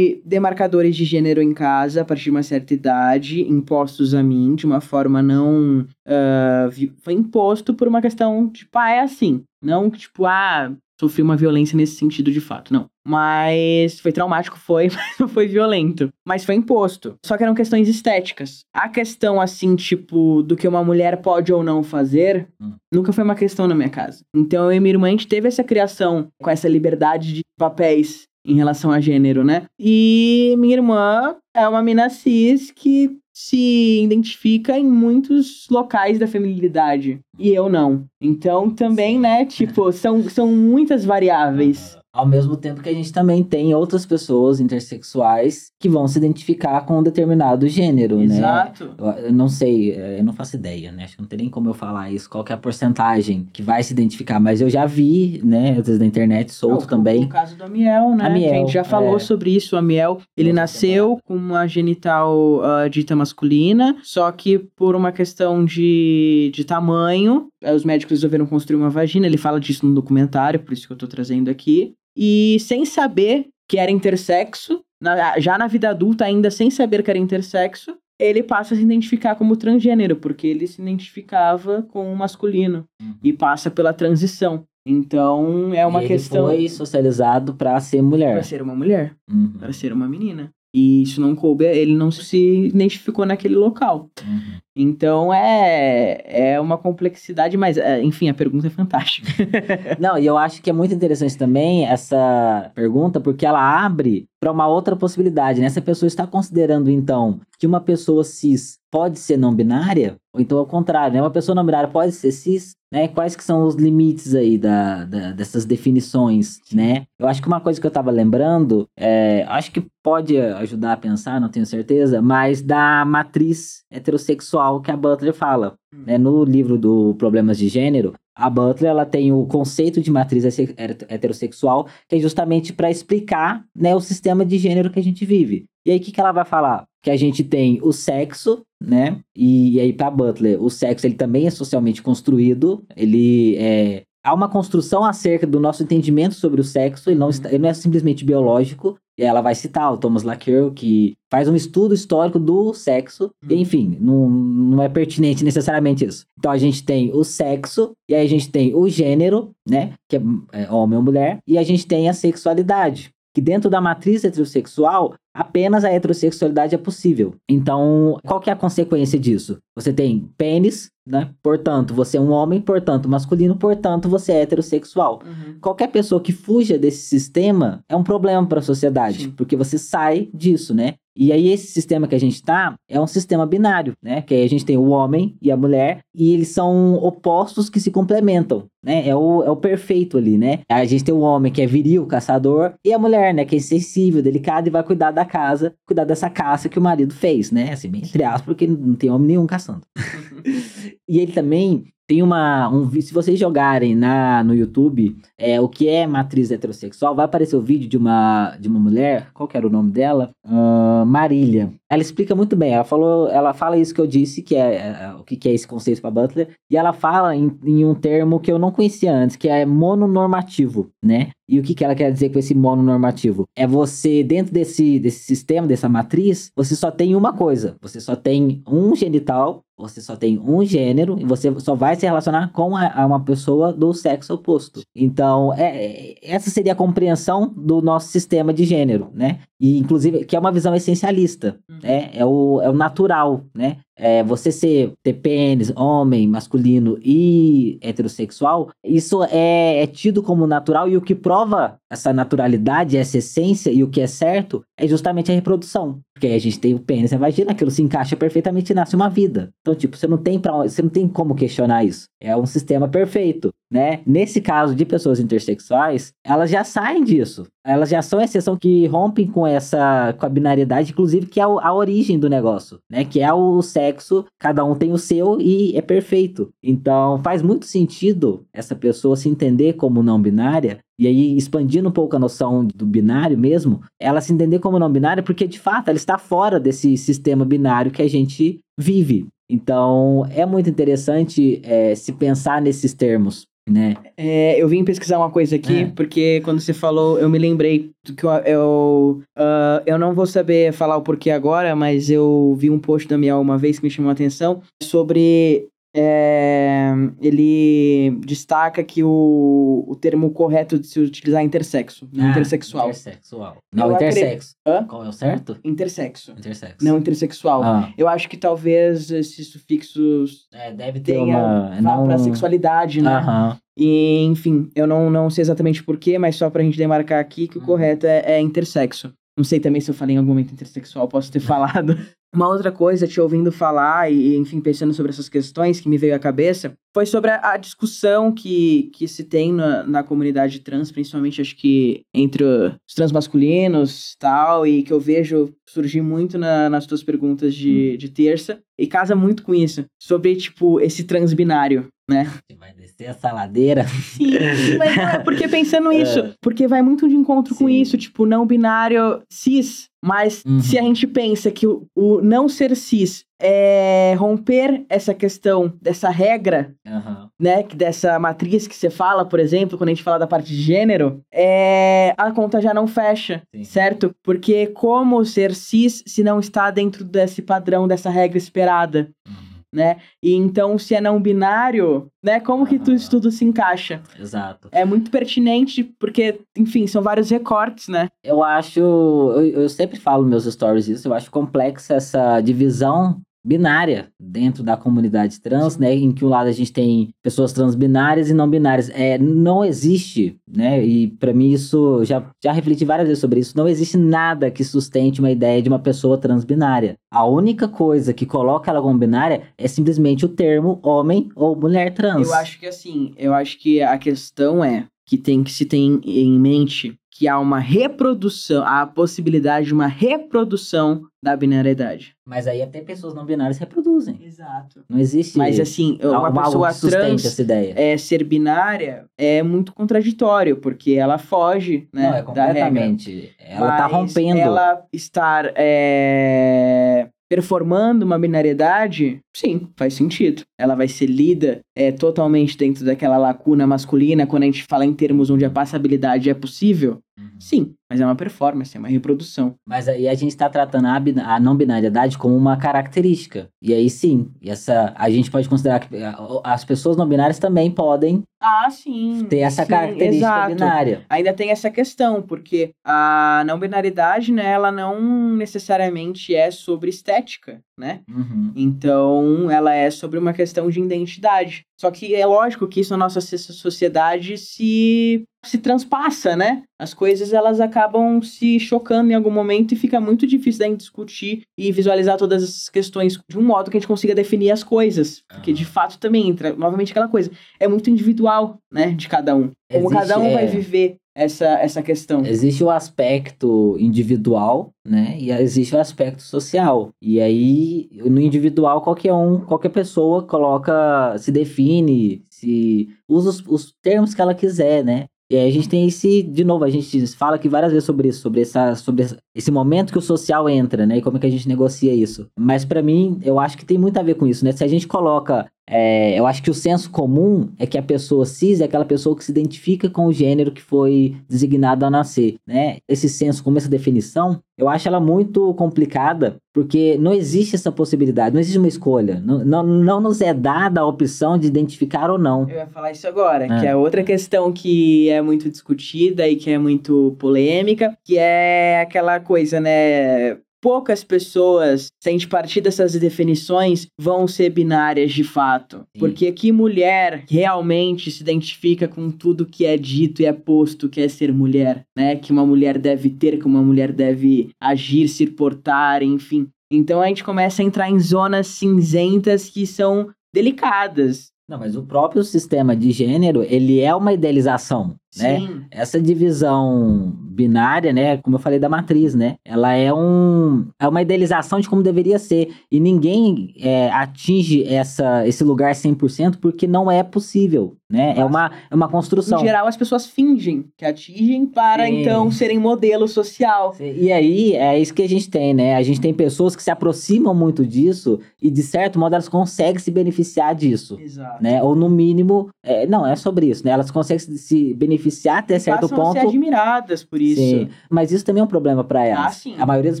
demarcadores 0.24 0.96
de 0.96 1.04
gênero 1.04 1.40
em 1.40 1.54
casa 1.54 2.02
a 2.02 2.04
partir 2.04 2.24
de 2.24 2.30
uma 2.30 2.42
certa 2.42 2.74
idade, 2.74 3.42
impostos 3.42 4.14
a 4.14 4.22
mim 4.22 4.54
de 4.54 4.66
uma 4.66 4.80
forma 4.80 5.22
não. 5.22 5.86
Uh, 6.06 6.92
foi 6.98 7.12
imposto 7.14 7.72
por 7.72 7.88
uma 7.88 8.02
questão, 8.02 8.48
tipo, 8.48 8.78
ah, 8.78 8.90
é 8.90 9.00
assim. 9.00 9.42
Não 9.62 9.88
que, 9.88 9.98
tipo, 9.98 10.26
ah, 10.26 10.72
sofri 11.00 11.22
uma 11.22 11.36
violência 11.36 11.76
nesse 11.76 11.96
sentido 11.96 12.30
de 12.30 12.40
fato, 12.40 12.72
não. 12.72 12.86
Mas 13.06 13.98
foi 13.98 14.12
traumático, 14.12 14.56
foi, 14.56 14.88
mas 14.94 15.18
não 15.18 15.28
foi 15.28 15.48
violento. 15.48 16.08
Mas 16.26 16.44
foi 16.44 16.54
imposto. 16.54 17.16
Só 17.24 17.36
que 17.36 17.42
eram 17.42 17.54
questões 17.54 17.88
estéticas. 17.88 18.60
A 18.72 18.88
questão, 18.88 19.40
assim, 19.40 19.74
tipo, 19.74 20.42
do 20.42 20.56
que 20.56 20.68
uma 20.68 20.84
mulher 20.84 21.20
pode 21.20 21.52
ou 21.52 21.62
não 21.62 21.82
fazer, 21.82 22.48
hum. 22.60 22.74
nunca 22.92 23.12
foi 23.12 23.24
uma 23.24 23.34
questão 23.34 23.66
na 23.66 23.74
minha 23.74 23.90
casa. 23.90 24.22
Então 24.34 24.66
eu 24.66 24.72
e 24.72 24.80
minha 24.80 24.94
irmã, 24.94 25.08
a 25.08 25.10
gente 25.10 25.26
teve 25.26 25.48
essa 25.48 25.64
criação 25.64 26.28
com 26.40 26.50
essa 26.50 26.68
liberdade 26.68 27.32
de 27.32 27.40
papéis 27.58 28.28
em 28.44 28.54
relação 28.54 28.90
a 28.90 29.00
gênero, 29.00 29.44
né? 29.44 29.64
E 29.78 30.54
minha 30.58 30.74
irmã 30.76 31.36
é 31.54 31.66
uma 31.68 31.82
mina 31.82 32.08
cis 32.08 32.70
que 32.70 33.18
se 33.32 34.02
identifica 34.02 34.78
em 34.78 34.86
muitos 34.86 35.66
locais 35.70 36.18
da 36.18 36.26
feminilidade 36.26 37.20
e 37.38 37.48
eu 37.48 37.68
não. 37.68 38.04
Então 38.20 38.70
também, 38.70 39.18
né, 39.18 39.44
tipo, 39.44 39.90
são, 39.90 40.22
são 40.28 40.48
muitas 40.48 41.04
variáveis. 41.04 41.96
Ao 42.14 42.26
mesmo 42.26 42.56
tempo 42.58 42.82
que 42.82 42.90
a 42.90 42.92
gente 42.92 43.10
também 43.10 43.42
tem 43.42 43.74
outras 43.74 44.04
pessoas 44.04 44.60
intersexuais 44.60 45.70
que 45.80 45.88
vão 45.88 46.06
se 46.06 46.18
identificar 46.18 46.82
com 46.82 46.98
um 46.98 47.02
determinado 47.02 47.66
gênero, 47.66 48.18
né? 48.18 48.24
Exato. 48.24 48.94
Eu, 48.98 49.32
não 49.32 49.48
sei, 49.48 49.92
é, 49.92 50.20
eu 50.20 50.24
não 50.24 50.34
faço 50.34 50.56
ideia, 50.56 50.92
né? 50.92 51.04
Acho 51.04 51.16
que 51.16 51.22
não 51.22 51.28
tem 51.28 51.38
nem 51.38 51.48
como 51.48 51.70
eu 51.70 51.74
falar 51.74 52.10
isso, 52.12 52.28
qual 52.28 52.44
que 52.44 52.52
é 52.52 52.54
a 52.54 52.58
porcentagem 52.58 53.48
que 53.50 53.62
vai 53.62 53.82
se 53.82 53.94
identificar, 53.94 54.38
mas 54.38 54.60
eu 54.60 54.68
já 54.68 54.84
vi, 54.84 55.40
né, 55.42 55.70
às 55.70 55.86
vezes 55.86 55.98
na 55.98 56.04
internet, 56.04 56.52
solto 56.52 56.82
No- 56.82 56.86
também. 56.86 57.22
No 57.22 57.28
caso 57.28 57.56
do 57.56 57.64
Amiel, 57.64 58.14
né? 58.14 58.26
Amiel, 58.26 58.52
a 58.52 58.56
gente 58.58 58.72
já 58.72 58.84
falou 58.84 59.16
é. 59.16 59.18
sobre 59.18 59.56
isso. 59.56 59.74
O 59.74 59.78
Amiel, 59.78 60.20
ele 60.36 60.50
Outra 60.50 60.62
nasceu 60.62 61.18
com 61.24 61.34
uma 61.34 61.66
genital 61.66 62.62
ah, 62.62 62.88
dita 62.88 63.16
masculina, 63.16 63.96
só 64.02 64.30
que 64.30 64.58
por 64.58 64.94
uma 64.94 65.12
questão 65.12 65.64
de, 65.64 66.50
de 66.54 66.62
tamanho, 66.62 67.48
eh, 67.62 67.72
os 67.72 67.84
médicos 67.84 68.10
resolveram 68.18 68.44
construir 68.44 68.76
uma 68.76 68.90
vagina. 68.90 69.26
Ele 69.26 69.38
fala 69.38 69.58
disso 69.58 69.86
no 69.86 69.94
documentário, 69.94 70.60
por 70.60 70.74
isso 70.74 70.86
que 70.86 70.92
eu 70.92 70.96
tô 70.98 71.06
trazendo 71.06 71.50
aqui. 71.50 71.94
E 72.16 72.58
sem 72.60 72.84
saber 72.84 73.48
que 73.68 73.78
era 73.78 73.90
intersexo, 73.90 74.82
na- 75.00 75.38
já 75.40 75.56
na 75.58 75.66
vida 75.66 75.88
adulta, 75.90 76.24
ainda 76.24 76.50
sem 76.50 76.70
saber 76.70 77.02
que 77.02 77.10
era 77.10 77.18
intersexo, 77.18 77.96
ele 78.20 78.42
passa 78.42 78.74
a 78.74 78.76
se 78.76 78.82
identificar 78.82 79.34
como 79.34 79.56
transgênero, 79.56 80.16
porque 80.16 80.46
ele 80.46 80.66
se 80.66 80.80
identificava 80.80 81.82
com 81.82 82.12
o 82.12 82.16
masculino 82.16 82.84
Uhum. 83.00 83.14
e 83.24 83.32
passa 83.32 83.70
pela 83.70 83.92
transição. 83.92 84.64
Então, 84.86 85.72
é 85.74 85.86
uma 85.86 86.02
E 86.04 86.08
questão 86.08 86.48
Ele 86.50 86.68
foi 86.68 86.76
socializado 86.76 87.54
pra 87.54 87.80
ser 87.80 88.02
mulher. 88.02 88.32
para 88.34 88.42
ser 88.42 88.60
uma 88.62 88.74
mulher, 88.74 89.14
Uhum, 89.30 89.52
para 89.58 89.72
ser 89.72 89.92
uma 89.92 90.08
menina. 90.08 90.50
E 90.74 91.02
isso 91.02 91.20
não 91.20 91.34
coube, 91.34 91.64
ele 91.64 91.94
não 91.94 92.10
se 92.10 92.66
identificou 92.66 93.24
naquele 93.26 93.54
local. 93.54 94.10
uhum. 94.26 94.58
Então 94.74 95.32
é, 95.32 96.54
é 96.54 96.60
uma 96.60 96.78
complexidade, 96.78 97.56
mas 97.56 97.76
é, 97.76 98.02
enfim, 98.02 98.30
a 98.30 98.34
pergunta 98.34 98.66
é 98.66 98.70
fantástica. 98.70 99.28
Não, 100.00 100.18
e 100.18 100.24
eu 100.24 100.38
acho 100.38 100.62
que 100.62 100.70
é 100.70 100.72
muito 100.72 100.94
interessante 100.94 101.36
também 101.36 101.86
essa 101.86 102.70
pergunta, 102.74 103.20
porque 103.20 103.44
ela 103.44 103.84
abre 103.84 104.28
para 104.42 104.50
uma 104.50 104.66
outra 104.66 104.96
possibilidade, 104.96 105.60
né? 105.60 105.68
Se 105.68 105.78
a 105.78 105.82
pessoa 105.82 106.08
está 106.08 106.26
considerando, 106.26 106.90
então, 106.90 107.38
que 107.60 107.64
uma 107.64 107.80
pessoa 107.80 108.24
cis 108.24 108.76
pode 108.90 109.20
ser 109.20 109.36
não 109.36 109.54
binária, 109.54 110.16
ou 110.34 110.40
então 110.40 110.58
ao 110.58 110.66
contrário, 110.66 111.14
né? 111.14 111.22
Uma 111.22 111.30
pessoa 111.30 111.54
não 111.54 111.64
binária 111.64 111.88
pode 111.88 112.10
ser 112.10 112.32
cis, 112.32 112.72
né? 112.92 113.06
Quais 113.06 113.36
que 113.36 113.44
são 113.44 113.64
os 113.64 113.76
limites 113.76 114.34
aí 114.34 114.58
da, 114.58 115.04
da- 115.04 115.30
dessas 115.30 115.64
definições, 115.64 116.58
né? 116.72 117.04
Eu 117.20 117.28
acho 117.28 117.40
que 117.40 117.46
uma 117.46 117.60
coisa 117.60 117.80
que 117.80 117.86
eu 117.86 117.90
tava 117.90 118.10
lembrando, 118.10 118.88
é, 118.98 119.44
acho 119.48 119.70
que 119.70 119.86
pode 120.02 120.36
ajudar 120.36 120.94
a 120.94 120.96
pensar, 120.96 121.40
não 121.40 121.48
tenho 121.48 121.64
certeza, 121.64 122.20
mas 122.20 122.60
da 122.60 123.04
matriz 123.04 123.84
heterossexual 123.92 124.80
que 124.80 124.90
a 124.90 124.96
Butler 124.96 125.32
fala, 125.32 125.74
né? 125.94 126.18
No 126.18 126.42
livro 126.42 126.76
do 126.76 127.14
Problemas 127.14 127.56
de 127.58 127.68
Gênero, 127.68 128.12
a 128.34 128.48
Butler 128.48 128.90
ela 128.90 129.06
tem 129.06 129.32
o 129.32 129.46
conceito 129.46 130.00
de 130.00 130.10
matriz 130.10 130.44
heter- 130.44 130.74
heterossexual, 131.08 131.86
que 132.08 132.16
é 132.16 132.18
justamente 132.18 132.72
para 132.72 132.90
explicar 132.90 133.64
né, 133.74 133.94
o 133.94 134.00
sistema 134.00 134.44
de 134.44 134.58
gênero 134.58 134.90
que 134.90 134.98
a 134.98 135.02
gente 135.02 135.24
vive. 135.24 135.66
E 135.84 135.90
aí, 135.90 135.98
o 135.98 136.00
que, 136.00 136.12
que 136.12 136.20
ela 136.20 136.32
vai 136.32 136.44
falar? 136.44 136.84
Que 137.02 137.10
a 137.10 137.16
gente 137.16 137.42
tem 137.42 137.80
o 137.82 137.92
sexo, 137.92 138.62
né? 138.80 139.18
E, 139.36 139.72
e 139.72 139.80
aí, 139.80 139.92
para 139.92 140.10
Butler, 140.10 140.62
o 140.62 140.70
sexo 140.70 141.06
ele 141.06 141.14
também 141.14 141.46
é 141.46 141.50
socialmente 141.50 142.00
construído. 142.00 142.84
Ele 142.96 143.56
é. 143.56 144.02
Há 144.24 144.32
uma 144.32 144.48
construção 144.48 145.04
acerca 145.04 145.44
do 145.44 145.58
nosso 145.58 145.82
entendimento 145.82 146.34
sobre 146.34 146.60
o 146.60 146.64
sexo, 146.64 147.10
ele 147.10 147.18
não, 147.18 147.28
está, 147.28 147.48
ele 147.48 147.58
não 147.58 147.68
é 147.68 147.74
simplesmente 147.74 148.24
biológico. 148.24 148.96
E 149.18 149.22
ela 149.22 149.40
vai 149.40 149.54
citar 149.54 149.92
o 149.92 149.98
Thomas 149.98 150.22
Laqueur, 150.22 150.72
que 150.72 151.14
faz 151.30 151.48
um 151.48 151.54
estudo 151.54 151.94
histórico 151.94 152.38
do 152.38 152.72
sexo. 152.72 153.30
E, 153.48 153.54
enfim, 153.54 153.96
não, 154.00 154.28
não 154.28 154.82
é 154.82 154.88
pertinente 154.88 155.44
necessariamente 155.44 156.04
isso. 156.04 156.24
Então 156.38 156.50
a 156.50 156.58
gente 156.58 156.84
tem 156.84 157.12
o 157.12 157.22
sexo, 157.22 157.92
e 158.08 158.14
aí 158.14 158.24
a 158.24 158.28
gente 158.28 158.50
tem 158.50 158.74
o 158.74 158.88
gênero, 158.88 159.50
né? 159.68 159.94
Que 160.08 160.16
é, 160.16 160.22
é 160.52 160.70
homem 160.72 160.96
ou 160.96 161.04
mulher, 161.04 161.38
e 161.46 161.58
a 161.58 161.62
gente 161.62 161.86
tem 161.86 162.08
a 162.08 162.14
sexualidade. 162.14 163.10
Que 163.34 163.40
dentro 163.40 163.70
da 163.70 163.80
matriz 163.80 164.24
heterossexual, 164.24 165.14
apenas 165.34 165.84
a 165.84 165.90
heterossexualidade 165.90 166.74
é 166.74 166.78
possível. 166.78 167.34
Então, 167.48 168.18
qual 168.26 168.40
que 168.40 168.50
é 168.50 168.52
a 168.52 168.56
consequência 168.56 169.18
disso? 169.18 169.58
Você 169.74 169.92
tem 169.92 170.28
pênis, 170.36 170.90
né? 171.06 171.30
Portanto, 171.42 171.94
você 171.94 172.16
é 172.16 172.20
um 172.20 172.30
homem, 172.30 172.60
portanto, 172.60 173.08
masculino, 173.08 173.56
portanto, 173.56 174.08
você 174.08 174.32
é 174.32 174.42
heterossexual 174.42 175.22
qualquer 175.60 175.88
pessoa 175.88 176.20
que 176.20 176.32
fuja 176.32 176.76
desse 176.76 177.02
sistema 177.02 177.82
é 177.88 177.96
um 177.96 178.02
problema 178.02 178.46
para 178.46 178.58
a 178.58 178.62
sociedade, 178.62 179.24
Sim. 179.24 179.30
porque 179.30 179.56
você 179.56 179.78
sai 179.78 180.28
disso, 180.34 180.74
né? 180.74 180.94
E 181.16 181.32
aí 181.32 181.48
esse 181.48 181.66
sistema 181.68 182.08
que 182.08 182.14
a 182.14 182.20
gente 182.20 182.42
tá 182.42 182.74
é 182.88 183.00
um 183.00 183.06
sistema 183.06 183.46
binário, 183.46 183.92
né? 184.02 184.22
Que 184.22 184.34
aí 184.34 184.44
a 184.44 184.48
gente 184.48 184.64
tem 184.64 184.76
o 184.76 184.88
homem 184.88 185.36
e 185.40 185.50
a 185.50 185.56
mulher 185.56 186.00
e 186.14 186.32
eles 186.32 186.48
são 186.48 186.94
opostos 186.94 187.68
que 187.68 187.80
se 187.80 187.90
complementam, 187.90 188.66
né? 188.84 189.06
É 189.08 189.14
o, 189.14 189.42
é 189.42 189.50
o 189.50 189.56
perfeito 189.56 190.16
ali, 190.16 190.38
né? 190.38 190.60
A 190.68 190.84
gente 190.84 191.04
tem 191.04 191.14
o 191.14 191.20
homem 191.20 191.52
que 191.52 191.60
é 191.60 191.66
viril, 191.66 192.06
caçador, 192.06 192.74
e 192.84 192.92
a 192.92 192.98
mulher, 192.98 193.34
né? 193.34 193.44
Que 193.44 193.56
é 193.56 193.60
sensível, 193.60 194.22
delicada 194.22 194.68
e 194.68 194.72
vai 194.72 194.82
cuidar 194.82 195.10
da 195.10 195.24
casa, 195.24 195.74
cuidar 195.86 196.04
dessa 196.04 196.30
caça 196.30 196.68
que 196.68 196.78
o 196.78 196.82
marido 196.82 197.14
fez, 197.14 197.50
né? 197.50 197.72
Assim, 197.72 197.88
bem 197.88 198.02
entre 198.02 198.24
aspas, 198.24 198.42
porque 198.42 198.66
não 198.66 198.94
tem 198.94 199.10
homem 199.10 199.28
nenhum 199.28 199.46
caçando. 199.46 199.82
E 201.08 201.18
ele 201.18 201.32
também 201.32 201.84
tem 202.12 202.22
uma. 202.22 202.68
Um, 202.68 202.90
se 203.00 203.14
vocês 203.14 203.38
jogarem 203.38 203.96
na, 203.96 204.44
no 204.44 204.54
YouTube 204.54 205.16
é, 205.38 205.58
o 205.58 205.66
que 205.66 205.88
é 205.88 206.06
matriz 206.06 206.50
heterossexual, 206.50 207.14
vai 207.14 207.24
aparecer 207.24 207.56
o 207.56 207.62
vídeo 207.62 207.88
de 207.88 207.96
uma, 207.96 208.54
de 208.60 208.68
uma 208.68 208.78
mulher. 208.78 209.30
Qual 209.32 209.48
que 209.48 209.56
era 209.56 209.66
o 209.66 209.70
nome 209.70 209.90
dela? 209.90 210.30
Ah, 210.44 211.04
Marília. 211.06 211.72
Ela 211.90 212.02
explica 212.02 212.34
muito 212.34 212.54
bem. 212.54 212.74
Ela 212.74 212.84
falou, 212.84 213.28
ela 213.28 213.54
fala 213.54 213.78
isso 213.78 213.94
que 213.94 214.00
eu 214.00 214.06
disse, 214.06 214.42
que 214.42 214.54
é, 214.54 214.76
é, 214.76 215.14
o 215.18 215.24
que, 215.24 215.36
que 215.36 215.48
é 215.48 215.54
esse 215.54 215.66
conceito 215.66 216.02
para 216.02 216.10
Butler. 216.10 216.50
E 216.70 216.76
ela 216.76 216.92
fala 216.92 217.34
em, 217.34 217.50
em 217.64 217.84
um 217.84 217.94
termo 217.94 218.40
que 218.40 218.52
eu 218.52 218.58
não 218.58 218.70
conhecia 218.70 219.14
antes, 219.14 219.36
que 219.36 219.48
é 219.48 219.64
mononormativo, 219.64 220.90
né? 221.02 221.30
E 221.52 221.60
o 221.60 221.62
que, 221.62 221.74
que 221.74 221.84
ela 221.84 221.94
quer 221.94 222.10
dizer 222.10 222.30
com 222.30 222.38
esse 222.38 222.54
mononormativo? 222.54 223.44
É 223.54 223.66
você, 223.66 224.24
dentro 224.24 224.54
desse, 224.54 224.98
desse 224.98 225.24
sistema, 225.24 225.66
dessa 225.66 225.86
matriz, 225.86 226.50
você 226.56 226.74
só 226.74 226.90
tem 226.90 227.14
uma 227.14 227.34
coisa. 227.34 227.76
Você 227.82 228.00
só 228.00 228.16
tem 228.16 228.62
um 228.66 228.96
genital, 228.96 229.62
você 229.76 230.00
só 230.00 230.16
tem 230.16 230.38
um 230.38 230.64
gênero, 230.64 231.18
e 231.20 231.26
você 231.26 231.52
só 231.60 231.74
vai 231.74 231.94
se 231.94 232.06
relacionar 232.06 232.50
com 232.54 232.74
a, 232.74 233.02
a 233.02 233.04
uma 233.04 233.22
pessoa 233.22 233.70
do 233.70 233.92
sexo 233.92 234.32
oposto. 234.32 234.80
Então, 234.96 235.52
é, 235.52 235.84
é- 235.84 236.14
essa 236.22 236.48
seria 236.48 236.72
a 236.72 236.76
compreensão 236.76 237.52
do 237.54 237.82
nosso 237.82 238.08
sistema 238.08 238.50
de 238.54 238.64
gênero, 238.64 239.10
né? 239.12 239.40
E, 239.60 239.76
inclusive, 239.78 240.24
que 240.24 240.34
é 240.34 240.38
uma 240.38 240.52
visão 240.52 240.74
essencialista, 240.74 241.58
né? 241.82 242.08
É 242.14 242.24
o, 242.24 242.62
é 242.62 242.70
o 242.70 242.72
natural, 242.72 243.44
né? 243.54 243.76
É, 244.04 244.20
você 244.24 244.50
ser, 244.50 244.94
ter 245.00 245.12
pênis, 245.12 245.72
homem, 245.76 246.26
masculino 246.26 246.98
e 247.00 247.78
heterossexual, 247.80 248.70
isso 248.84 249.22
é, 249.22 249.80
é 249.80 249.86
tido 249.86 250.24
como 250.24 250.44
natural 250.44 250.88
e 250.88 250.96
o 250.96 251.00
que 251.00 251.14
prova 251.14 251.78
essa 251.88 252.12
naturalidade, 252.12 252.96
essa 252.96 253.18
essência 253.18 253.70
e 253.70 253.84
o 253.84 253.88
que 253.88 254.00
é 254.00 254.08
certo 254.08 254.64
é 254.76 254.88
justamente 254.88 255.30
a 255.30 255.34
reprodução. 255.34 256.00
Porque 256.14 256.26
aí 256.26 256.34
a 256.34 256.38
gente 256.38 256.60
tem 256.60 256.74
o 256.74 256.78
pênis 256.78 257.10
e 257.10 257.14
a 257.14 257.18
vagina, 257.18 257.52
aquilo 257.52 257.70
se 257.70 257.82
encaixa 257.82 258.16
perfeitamente 258.16 258.70
e 258.70 258.74
nasce 258.74 258.94
uma 258.94 259.08
vida. 259.08 259.50
Então, 259.60 259.74
tipo, 259.74 259.96
você 259.96 260.06
não 260.06 260.18
tem 260.18 260.38
para 260.38 260.52
você 260.52 260.82
não 260.82 260.90
tem 260.90 261.08
como 261.08 261.34
questionar 261.34 261.84
isso. 261.84 262.04
É 262.20 262.36
um 262.36 262.46
sistema 262.46 262.86
perfeito, 262.86 263.50
né? 263.70 264.00
Nesse 264.06 264.40
caso 264.40 264.74
de 264.74 264.84
pessoas 264.84 265.18
intersexuais, 265.18 266.12
elas 266.24 266.50
já 266.50 266.62
saem 266.64 267.02
disso. 267.02 267.46
Elas 267.64 267.88
já 267.88 268.02
são 268.02 268.18
a 268.18 268.24
exceção 268.24 268.56
que 268.56 268.86
rompem 268.86 269.26
com 269.26 269.46
essa 269.46 270.14
com 270.18 270.26
a 270.26 270.28
binariedade, 270.28 270.92
inclusive 270.92 271.26
que 271.26 271.40
é 271.40 271.44
a 271.44 271.72
origem 271.72 272.18
do 272.18 272.28
negócio, 272.28 272.78
né? 272.90 273.04
Que 273.04 273.20
é 273.20 273.32
o 273.32 273.62
sexo, 273.62 274.24
cada 274.38 274.64
um 274.64 274.74
tem 274.74 274.92
o 274.92 274.98
seu 274.98 275.40
e 275.40 275.76
é 275.76 275.80
perfeito. 275.80 276.50
Então, 276.62 277.20
faz 277.22 277.40
muito 277.40 277.66
sentido 277.66 278.44
essa 278.52 278.76
pessoa 278.76 279.16
se 279.16 279.28
entender 279.28 279.74
como 279.74 280.02
não 280.02 280.20
binária 280.20 280.80
e 280.98 281.06
aí, 281.06 281.36
expandindo 281.36 281.88
um 281.88 281.92
pouco 281.92 282.14
a 282.16 282.18
noção 282.18 282.64
do 282.64 282.86
binário 282.86 283.36
mesmo, 283.38 283.80
ela 284.00 284.20
se 284.20 284.32
entender 284.32 284.58
como 284.58 284.78
não 284.78 284.90
binária, 284.92 285.22
porque 285.22 285.46
de 285.46 285.58
fato 285.58 285.88
ela 285.88 285.96
está 285.96 286.18
fora 286.18 286.60
desse 286.60 286.96
sistema 286.96 287.44
binário 287.44 287.90
que 287.90 288.02
a 288.02 288.08
gente 288.08 288.60
vive. 288.78 289.26
Então, 289.50 290.26
é 290.30 290.46
muito 290.46 290.70
interessante 290.70 291.60
é, 291.64 291.94
se 291.94 292.12
pensar 292.12 292.62
nesses 292.62 292.94
termos, 292.94 293.46
né? 293.68 293.96
É, 294.16 294.60
eu 294.60 294.66
vim 294.68 294.82
pesquisar 294.84 295.18
uma 295.18 295.30
coisa 295.30 295.56
aqui, 295.56 295.80
É. 295.82 295.86
porque 295.86 296.40
quando 296.42 296.60
você 296.60 296.72
falou, 296.72 297.18
eu 297.18 297.28
me 297.28 297.38
lembrei 297.38 297.90
que 298.16 298.24
eu. 298.24 298.30
Eu, 298.30 299.22
ah, 299.36 299.82
eu 299.86 299.98
não 299.98 300.14
vou 300.14 300.26
saber 300.26 300.72
falar 300.72 300.96
o 300.96 301.02
porquê 301.02 301.30
agora, 301.30 301.76
mas 301.76 302.10
eu 302.10 302.54
vi 302.58 302.70
um 302.70 302.78
post 302.78 303.06
da 303.08 303.18
Miel 303.18 303.40
uma 303.40 303.58
vez 303.58 303.78
que 303.78 303.84
me 303.84 303.90
chamou 303.90 304.08
a 304.08 304.12
atenção 304.12 304.62
sobre. 304.82 305.68
É, 305.94 306.92
ele 307.20 308.18
destaca 308.24 308.82
que 308.82 309.02
o, 309.04 309.84
o 309.86 309.94
termo 309.96 310.30
correto 310.30 310.78
de 310.78 310.86
se 310.86 310.98
utilizar 311.00 311.42
é 311.42 311.44
intersexo, 311.44 312.08
não 312.12 312.26
Ah, 312.26 312.30
intersexual. 312.30 312.86
Intersexual. 312.88 313.56
Não, 313.74 313.88
Eu 313.88 313.94
acredito. 313.96 314.18
intersexo. 314.18 314.54
Hã? 314.66 314.84
Qual 314.84 315.04
é 315.04 315.08
o 315.08 315.12
certo? 315.12 315.58
Intersexo, 315.64 316.32
Intersexo. 316.32 316.84
não 316.84 316.98
intersexual. 316.98 317.62
Ah, 317.62 317.92
Eu 317.96 318.08
acho 318.08 318.28
que 318.28 318.36
talvez 318.36 319.10
esses 319.10 319.48
sufixos 319.48 320.46
é, 320.52 320.72
deve 320.72 321.00
ter 321.00 321.12
tenha 321.14 321.38
uma. 321.38 321.80
não... 321.80 322.06
pra 322.06 322.18
sexualidade, 322.18 323.00
né? 323.02 323.10
Aham. 323.16 323.58
E, 323.76 324.22
enfim, 324.24 324.68
eu 324.76 324.86
não, 324.86 325.08
não 325.08 325.30
sei 325.30 325.40
exatamente 325.42 325.82
porquê, 325.82 326.18
mas 326.18 326.36
só 326.36 326.50
pra 326.50 326.62
gente 326.62 326.76
demarcar 326.76 327.18
aqui 327.20 327.48
que 327.48 327.56
o 327.56 327.60
Uhum. 327.60 327.66
correto 327.66 328.06
é, 328.06 328.22
é 328.34 328.40
intersexo. 328.40 329.12
Não 329.36 329.44
sei 329.44 329.60
também 329.60 329.80
se 329.80 329.90
eu 329.90 329.94
falei 329.94 330.14
em 330.14 330.18
algum 330.18 330.30
momento 330.30 330.52
intersexual, 330.52 331.08
posso 331.08 331.30
ter 331.32 331.40
falado. 331.40 331.96
Uma 332.34 332.48
outra 332.48 332.72
coisa, 332.72 333.06
te 333.06 333.20
ouvindo 333.20 333.52
falar 333.52 334.10
e, 334.10 334.36
enfim, 334.36 334.58
pensando 334.58 334.94
sobre 334.94 335.10
essas 335.10 335.28
questões 335.28 335.80
que 335.80 335.88
me 335.88 335.98
veio 335.98 336.14
à 336.14 336.18
cabeça, 336.18 336.72
foi 336.94 337.04
sobre 337.04 337.30
a, 337.30 337.52
a 337.52 337.56
discussão 337.58 338.32
que, 338.32 338.90
que 338.94 339.06
se 339.06 339.24
tem 339.24 339.52
na, 339.52 339.82
na 339.82 340.02
comunidade 340.02 340.60
trans, 340.60 340.90
principalmente 340.90 341.42
acho 341.42 341.54
que 341.54 342.00
entre 342.14 342.42
os 342.42 342.94
transmasculinos 342.94 344.14
tal, 344.18 344.66
e 344.66 344.82
que 344.82 344.92
eu 344.94 344.98
vejo 344.98 345.52
surgir 345.68 346.00
muito 346.00 346.38
na, 346.38 346.70
nas 346.70 346.86
tuas 346.86 347.02
perguntas 347.02 347.54
de, 347.54 347.98
de 347.98 348.08
terça, 348.08 348.60
e 348.78 348.86
casa 348.86 349.14
muito 349.14 349.42
com 349.42 349.54
isso, 349.54 349.84
sobre, 350.00 350.34
tipo, 350.34 350.80
esse 350.80 351.04
transbinário, 351.04 351.88
né? 352.08 352.24
Você 352.24 352.56
vai 352.56 352.72
descer 352.74 353.04
essa 353.10 353.32
ladeira. 353.32 353.86
Sim, 353.86 354.32
mas 354.78 354.96
é 354.96 355.18
porque 355.20 355.48
pensando 355.48 355.90
isso, 355.94 356.34
porque 356.40 356.66
vai 356.66 356.82
muito 356.82 357.08
de 357.08 357.14
encontro 357.14 357.54
com 357.54 357.66
Sim. 357.66 357.80
isso, 357.80 357.96
tipo, 357.96 358.26
não 358.26 358.46
binário 358.46 359.22
cis, 359.30 359.88
mas 360.04 360.42
Uhum. 360.44 360.60
se 360.60 360.78
a 360.78 360.82
gente 360.82 361.06
pensa 361.06 361.50
que 361.50 361.66
o, 361.66 361.86
o 361.94 362.20
não 362.20 362.48
ser 362.48 362.74
cis 362.76 363.24
é 363.40 364.14
romper 364.18 364.84
essa 364.88 365.12
questão 365.14 365.72
dessa 365.80 366.08
regra, 366.10 366.74
Aham. 366.86 367.28
né, 367.40 367.62
que 367.62 367.74
dessa 367.76 368.18
matriz 368.18 368.66
que 368.68 368.74
você 368.74 368.90
fala, 368.90 369.24
por 369.24 369.38
exemplo, 369.40 369.76
quando 369.78 369.88
a 369.88 369.92
gente 369.92 370.02
fala 370.02 370.18
da 370.18 370.26
parte 370.26 370.48
de 370.48 370.60
gênero, 370.60 371.20
é 371.32 372.14
a 372.16 372.30
conta 372.32 372.60
já 372.60 372.72
não 372.74 372.86
fecha, 372.86 373.42
Sim. 373.54 373.64
certo? 373.64 374.12
Porque 374.24 374.66
como 374.68 375.24
ser 375.24 375.54
cis 375.54 376.02
se 376.06 376.22
não 376.22 376.38
está 376.40 376.70
dentro 376.70 377.04
desse 377.04 377.40
padrão, 377.42 377.86
dessa 377.88 378.10
regra 378.10 378.38
esperada? 378.38 379.08
Uhum. 379.28 379.51
Né? 379.72 379.96
E 380.22 380.34
então, 380.34 380.78
se 380.78 380.94
é 380.94 381.00
não 381.00 381.20
binário, 381.20 382.08
né? 382.22 382.38
Como 382.40 382.66
que 382.66 382.78
tu, 382.78 382.92
isso 382.92 383.10
tudo 383.10 383.30
se 383.30 383.44
encaixa? 383.44 384.02
Exato. 384.18 384.68
É 384.70 384.84
muito 384.84 385.10
pertinente, 385.10 385.82
porque, 385.82 386.40
enfim, 386.56 386.86
são 386.86 387.02
vários 387.02 387.30
recortes, 387.30 387.88
né? 387.88 388.08
Eu 388.22 388.42
acho. 388.42 388.80
Eu, 388.80 389.62
eu 389.62 389.68
sempre 389.68 389.98
falo 389.98 390.24
meus 390.24 390.44
stories 390.44 390.88
isso, 390.88 391.08
eu 391.08 391.14
acho 391.14 391.30
complexa 391.30 391.94
essa 391.94 392.40
divisão 392.40 393.20
binária 393.44 394.08
dentro 394.20 394.62
da 394.62 394.76
comunidade 394.76 395.40
trans, 395.40 395.76
né? 395.76 395.94
Em 395.94 396.12
que 396.12 396.24
um 396.24 396.28
lado 396.28 396.48
a 396.48 396.52
gente 396.52 396.72
tem 396.72 397.10
pessoas 397.22 397.52
transbinárias 397.52 398.30
e 398.30 398.34
não 398.34 398.48
binárias. 398.48 398.90
É, 398.90 399.18
não 399.18 399.64
existe, 399.64 400.36
né? 400.48 400.84
E 400.84 401.08
pra 401.08 401.32
mim 401.32 401.50
isso 401.50 402.04
já 402.04 402.24
já 402.42 402.52
refleti 402.52 402.84
várias 402.84 403.08
vezes 403.08 403.20
sobre 403.20 403.40
isso. 403.40 403.56
Não 403.56 403.68
existe 403.68 403.96
nada 403.96 404.50
que 404.50 404.64
sustente 404.64 405.20
uma 405.20 405.30
ideia 405.30 405.60
de 405.60 405.68
uma 405.68 405.78
pessoa 405.78 406.18
transbinária. 406.18 406.96
A 407.10 407.26
única 407.26 407.68
coisa 407.68 408.14
que 408.14 408.26
coloca 408.26 408.70
ela 408.70 408.82
como 408.82 408.98
binária 408.98 409.42
é 409.58 409.68
simplesmente 409.68 410.24
o 410.24 410.28
termo 410.28 410.78
homem 410.82 411.28
ou 411.34 411.56
mulher 411.56 411.92
trans. 411.92 412.28
Eu 412.28 412.34
acho 412.34 412.58
que, 412.58 412.66
assim, 412.66 413.12
eu 413.16 413.34
acho 413.34 413.58
que 413.58 413.82
a 413.82 413.98
questão 413.98 414.64
é 414.64 414.86
que 415.06 415.18
tem 415.18 415.42
que 415.42 415.52
se 415.52 415.64
ter 415.66 415.76
em 415.76 416.38
mente 416.38 416.94
que 417.22 417.28
há 417.28 417.38
uma 417.38 417.60
reprodução, 417.60 418.64
há 418.64 418.82
a 418.82 418.86
possibilidade 418.86 419.66
de 419.66 419.72
uma 419.72 419.86
reprodução 419.86 421.02
da 421.24 421.36
binariedade. 421.36 422.16
Mas 422.26 422.48
aí 422.48 422.60
até 422.60 422.80
pessoas 422.80 423.14
não 423.14 423.24
binárias 423.24 423.58
reproduzem. 423.58 424.18
Exato. 424.24 424.82
Não 424.90 424.98
existe. 424.98 425.38
Mas, 425.38 425.60
assim, 425.60 426.00
uma 426.02 426.16
algo- 426.16 426.40
pessoa 426.64 426.74
trans 426.90 427.24
essa 427.24 427.40
ideia. 427.42 427.74
é, 427.76 427.96
ser 427.96 428.24
binária 428.24 429.04
é 429.16 429.40
muito 429.40 429.72
contraditório, 429.72 430.56
porque 430.56 430.94
ela 430.94 431.16
foge, 431.16 431.86
né, 431.94 432.02
Não, 432.02 432.08
é 432.08 432.10
da 432.10 432.16
regra. 432.16 432.24
completamente. 432.64 433.30
Ela 433.38 433.76
tá 433.76 433.82
Mas 433.84 433.92
rompendo. 433.92 434.40
Ela 434.40 434.82
estar 434.92 435.52
é, 435.54 437.08
performando 437.30 438.04
uma 438.04 438.18
binariedade, 438.18 439.20
sim, 439.34 439.68
faz 439.76 439.94
sentido. 439.94 440.42
Ela 440.60 440.74
vai 440.74 440.86
ser 440.88 441.06
lida 441.06 441.60
é, 441.74 441.90
totalmente 441.90 442.58
dentro 442.58 442.84
daquela 442.84 443.16
lacuna 443.16 443.66
masculina, 443.66 444.26
quando 444.26 444.42
a 444.42 444.46
gente 444.46 444.64
fala 444.68 444.84
em 444.84 444.92
termos 444.92 445.30
onde 445.30 445.44
a 445.44 445.50
passabilidade 445.50 446.28
é 446.28 446.34
possível. 446.34 446.98
Uhum. 447.22 447.40
Sim, 447.40 447.74
mas 447.90 448.00
é 448.00 448.04
uma 448.04 448.14
performance, 448.14 448.76
é 448.76 448.78
uma 448.80 448.88
reprodução. 448.88 449.54
Mas 449.66 449.88
aí 449.88 450.08
a 450.08 450.14
gente 450.14 450.36
tá 450.36 450.48
tratando 450.48 450.86
a, 450.86 450.96
a 451.34 451.40
não 451.40 451.56
binariedade 451.56 452.16
como 452.18 452.36
uma 452.36 452.56
característica. 452.56 453.48
E 453.62 453.72
aí 453.72 453.88
sim, 453.90 454.30
e 454.40 454.50
essa, 454.50 454.92
a 454.96 455.08
gente 455.10 455.30
pode 455.30 455.48
considerar 455.48 455.80
que 455.80 455.96
a- 456.02 456.16
as 456.44 456.64
pessoas 456.64 456.96
não 456.96 457.08
binárias 457.08 457.38
também 457.38 457.70
podem 457.70 458.22
Ah, 458.40 458.68
sim. 458.70 459.26
ter 459.28 459.38
essa 459.38 459.62
sim, 459.64 459.70
característica 459.70 460.16
exato. 460.26 460.54
binária. 460.54 461.04
Ainda 461.08 461.32
tem 461.32 461.50
essa 461.50 461.70
questão, 461.70 462.22
porque 462.22 462.70
a 462.84 463.42
não 463.46 463.58
binaridade, 463.58 464.32
né, 464.32 464.46
ela 464.52 464.72
não 464.72 465.34
necessariamente 465.36 466.34
é 466.34 466.50
sobre 466.50 466.90
estética, 466.90 467.60
né? 467.78 468.00
Uhum. 468.08 468.52
Então, 468.56 469.50
ela 469.50 469.74
é 469.74 469.90
sobre 469.90 470.18
uma 470.18 470.32
questão 470.32 470.68
de 470.70 470.80
identidade. 470.80 471.62
Só 471.80 471.90
que 471.90 472.14
é 472.14 472.24
lógico 472.26 472.66
que 472.68 472.80
isso 472.80 472.92
na 472.92 472.98
nossa 473.04 473.20
so- 473.20 473.52
sociedade 473.52 474.38
se 474.38 475.24
se 475.44 475.58
transpassa, 475.58 476.36
né? 476.36 476.62
As 476.78 476.94
coisas 476.94 477.32
elas 477.32 477.60
acabam 477.60 478.22
se 478.22 478.60
chocando 478.60 479.10
em 479.10 479.14
algum 479.14 479.30
momento 479.30 479.72
e 479.72 479.76
fica 479.76 480.00
muito 480.00 480.26
difícil 480.26 480.60
da 480.60 480.66
gente 480.66 480.78
discutir 480.78 481.42
e 481.58 481.72
visualizar 481.72 482.16
todas 482.16 482.42
essas 482.42 482.68
questões 482.68 483.18
de 483.28 483.38
um 483.38 483.42
modo 483.42 483.70
que 483.70 483.76
a 483.76 483.80
gente 483.80 483.88
consiga 483.88 484.14
definir 484.14 484.50
as 484.50 484.62
coisas, 484.62 485.22
porque 485.28 485.52
de 485.52 485.64
fato 485.64 485.98
também 485.98 486.28
entra 486.28 486.52
novamente 486.52 486.92
aquela 486.92 487.08
coisa, 487.08 487.30
é 487.58 487.66
muito 487.66 487.90
individual, 487.90 488.58
né, 488.72 488.92
de 488.92 489.08
cada 489.08 489.34
um. 489.34 489.50
Como 489.70 489.86
Existe, 489.86 489.94
cada 489.94 490.18
um 490.18 490.32
vai 490.32 490.44
é. 490.44 490.46
viver 490.46 490.96
essa 491.14 491.46
essa 491.58 491.82
questão. 491.82 492.24
Existe 492.24 492.64
o 492.64 492.70
aspecto 492.70 493.76
individual, 493.78 494.70
né? 494.86 495.16
E 495.18 495.30
existe 495.30 495.74
o 495.74 495.78
aspecto 495.78 496.22
social. 496.22 496.90
E 497.00 497.20
aí, 497.20 497.88
no 498.04 498.20
individual, 498.20 498.80
qualquer 498.80 499.12
um, 499.12 499.40
qualquer 499.40 499.68
pessoa 499.68 500.22
coloca, 500.22 501.16
se 501.18 501.30
define, 501.30 502.22
se 502.30 502.88
usa 503.08 503.30
os, 503.30 503.46
os 503.46 503.74
termos 503.82 504.14
que 504.14 504.20
ela 504.20 504.34
quiser, 504.34 504.84
né? 504.84 505.06
E 505.32 505.36
aí 505.38 505.48
a 505.48 505.50
gente 505.50 505.66
tem 505.66 505.86
esse, 505.86 506.22
de 506.22 506.44
novo, 506.44 506.62
a 506.62 506.68
gente 506.68 507.06
fala 507.16 507.36
aqui 507.36 507.48
várias 507.48 507.72
vezes 507.72 507.86
sobre 507.86 508.08
isso, 508.08 508.20
sobre, 508.20 508.42
essa, 508.42 508.74
sobre 508.74 509.06
esse 509.34 509.50
momento 509.50 509.90
que 509.90 509.98
o 509.98 510.02
social 510.02 510.46
entra, 510.46 510.84
né? 510.84 510.98
E 510.98 511.00
como 511.00 511.16
é 511.16 511.20
que 511.20 511.26
a 511.26 511.30
gente 511.30 511.48
negocia 511.48 511.94
isso. 511.94 512.28
Mas 512.38 512.66
pra 512.66 512.82
mim, 512.82 513.18
eu 513.24 513.40
acho 513.40 513.56
que 513.56 513.64
tem 513.64 513.78
muito 513.78 513.96
a 513.96 514.02
ver 514.02 514.16
com 514.16 514.26
isso, 514.26 514.44
né? 514.44 514.52
Se 514.52 514.62
a 514.62 514.68
gente 514.68 514.86
coloca 514.86 515.50
é, 515.68 516.18
eu 516.18 516.26
acho 516.26 516.42
que 516.42 516.50
o 516.50 516.54
senso 516.54 516.90
comum 516.90 517.48
é 517.58 517.66
que 517.66 517.78
a 517.78 517.82
pessoa 517.82 518.26
cis 518.26 518.60
é 518.60 518.64
aquela 518.64 518.84
pessoa 518.84 519.16
que 519.16 519.24
se 519.24 519.30
identifica 519.30 519.88
com 519.88 520.06
o 520.06 520.12
gênero 520.12 520.50
que 520.50 520.60
foi 520.60 521.16
designado 521.28 521.84
a 521.86 521.90
nascer, 521.90 522.36
né? 522.46 522.78
Esse 522.88 523.08
senso 523.08 523.42
comum, 523.44 523.56
essa 523.56 523.68
definição, 523.68 524.40
eu 524.58 524.68
acho 524.68 524.88
ela 524.88 525.00
muito 525.00 525.54
complicada, 525.54 526.36
porque 526.52 526.98
não 526.98 527.12
existe 527.12 527.54
essa 527.54 527.70
possibilidade, 527.72 528.34
não 528.34 528.40
existe 528.40 528.58
uma 528.58 528.68
escolha. 528.68 529.20
Não, 529.24 529.44
não, 529.44 529.62
não 529.62 530.00
nos 530.00 530.20
é 530.20 530.34
dada 530.34 530.80
a 530.80 530.86
opção 530.86 531.38
de 531.38 531.46
identificar 531.46 532.10
ou 532.10 532.18
não. 532.18 532.48
Eu 532.48 532.56
ia 532.56 532.66
falar 532.66 532.90
isso 532.90 533.06
agora, 533.06 533.44
É. 533.44 533.60
que 533.60 533.66
é 533.66 533.74
outra 533.76 534.02
questão 534.02 534.52
que 534.52 535.08
é 535.08 535.22
muito 535.22 535.48
discutida 535.48 536.28
e 536.28 536.36
que 536.36 536.50
é 536.50 536.58
muito 536.58 537.16
polêmica, 537.18 537.96
que 538.04 538.18
é 538.18 538.80
aquela 538.82 539.20
coisa, 539.20 539.60
né? 539.60 540.38
Poucas 540.62 541.02
pessoas, 541.02 541.88
se 542.00 542.08
a 542.08 542.12
gente 542.12 542.28
partir 542.28 542.60
dessas 542.60 542.92
definições, 542.92 543.88
vão 544.00 544.28
ser 544.28 544.48
binárias 544.50 545.10
de 545.10 545.24
fato. 545.24 545.78
Sim. 545.78 545.98
Porque 545.98 546.30
que 546.30 546.52
mulher 546.52 547.24
realmente 547.28 548.12
se 548.12 548.22
identifica 548.22 548.86
com 548.86 549.10
tudo 549.10 549.44
que 549.44 549.66
é 549.66 549.76
dito 549.76 550.22
e 550.22 550.24
é 550.24 550.32
posto 550.32 550.88
que 550.88 551.00
é 551.00 551.08
ser 551.08 551.32
mulher, 551.32 551.84
né? 551.98 552.14
Que 552.14 552.30
uma 552.30 552.46
mulher 552.46 552.78
deve 552.78 553.10
ter, 553.10 553.38
que 553.38 553.46
uma 553.46 553.60
mulher 553.60 553.92
deve 553.92 554.50
agir, 554.62 555.08
se 555.08 555.26
portar, 555.26 556.00
enfim. 556.00 556.48
Então 556.72 557.02
a 557.02 557.08
gente 557.08 557.24
começa 557.24 557.60
a 557.60 557.64
entrar 557.64 557.90
em 557.90 557.98
zonas 557.98 558.46
cinzentas 558.46 559.50
que 559.50 559.66
são 559.66 560.10
delicadas. 560.32 561.32
Não, 561.48 561.58
mas 561.58 561.76
o 561.76 561.82
próprio 561.82 562.22
sistema 562.22 562.74
de 562.74 562.92
gênero, 562.92 563.42
ele 563.42 563.80
é 563.80 563.94
uma 563.94 564.12
idealização, 564.12 564.94
né? 565.18 565.38
Sim. 565.40 565.60
Essa 565.70 566.00
divisão 566.00 567.12
binária, 567.32 567.92
né, 567.92 568.18
como 568.18 568.36
eu 568.36 568.40
falei 568.40 568.58
da 568.58 568.68
matriz, 568.68 569.14
né, 569.14 569.36
ela 569.44 569.72
é 569.72 569.92
um 569.92 570.66
é 570.78 570.86
uma 570.86 571.00
idealização 571.00 571.60
de 571.60 571.68
como 571.68 571.82
deveria 571.82 572.18
ser 572.18 572.52
e 572.70 572.78
ninguém 572.78 573.54
é, 573.58 573.90
atinge 573.90 574.64
essa 574.64 575.26
esse 575.26 575.42
lugar 575.42 575.72
100% 575.74 576.36
porque 576.40 576.66
não 576.66 576.90
é 576.90 577.02
possível, 577.02 577.76
né? 577.90 578.14
É 578.16 578.24
uma 578.24 578.50
é 578.70 578.74
uma 578.74 578.88
construção. 578.88 579.40
Em 579.40 579.44
geral, 579.46 579.66
as 579.66 579.76
pessoas 579.76 580.06
fingem 580.06 580.66
que 580.76 580.84
atingem 580.84 581.46
para 581.46 581.86
Sim. 581.86 582.00
então 582.00 582.30
serem 582.30 582.58
modelo 582.58 583.08
social. 583.08 583.74
E 583.80 584.10
aí, 584.12 584.54
é 584.54 584.78
isso 584.78 584.92
que 584.94 585.02
a 585.02 585.08
gente 585.08 585.28
tem, 585.30 585.54
né? 585.54 585.74
A 585.76 585.82
gente 585.82 586.00
tem 586.00 586.12
pessoas 586.12 586.54
que 586.56 586.62
se 586.62 586.70
aproximam 586.70 587.34
muito 587.34 587.66
disso 587.66 588.18
e, 588.40 588.50
de 588.50 588.62
certo 588.62 588.98
modo, 588.98 589.14
elas 589.14 589.28
conseguem 589.28 589.78
se 589.78 589.90
beneficiar 589.90 590.54
disso. 590.54 590.98
Exato. 591.00 591.42
Né? 591.42 591.62
Ou 591.62 591.74
no 591.74 591.88
mínimo, 591.88 592.48
é, 592.62 592.86
não, 592.86 593.06
é 593.06 593.14
sobre 593.16 593.46
isso, 593.46 593.64
né? 593.64 593.72
Elas 593.72 593.90
conseguem 593.90 594.18
se- 594.18 594.38
se 594.38 594.74
beneficiar 595.02 595.38
até 595.38 595.58
certo 595.58 595.88
ponto. 595.88 596.12
ser 596.12 596.20
admiradas 596.20 597.02
por 597.02 597.20
isso. 597.20 597.40
Sim, 597.40 597.68
mas 597.90 598.12
isso 598.12 598.24
também 598.24 598.40
é 598.40 598.44
um 598.44 598.48
problema 598.48 598.84
para 598.84 599.04
elas. 599.04 599.26
Ah, 599.26 599.30
sim. 599.30 599.54
A 599.58 599.66
maioria 599.66 599.90
das 599.90 600.00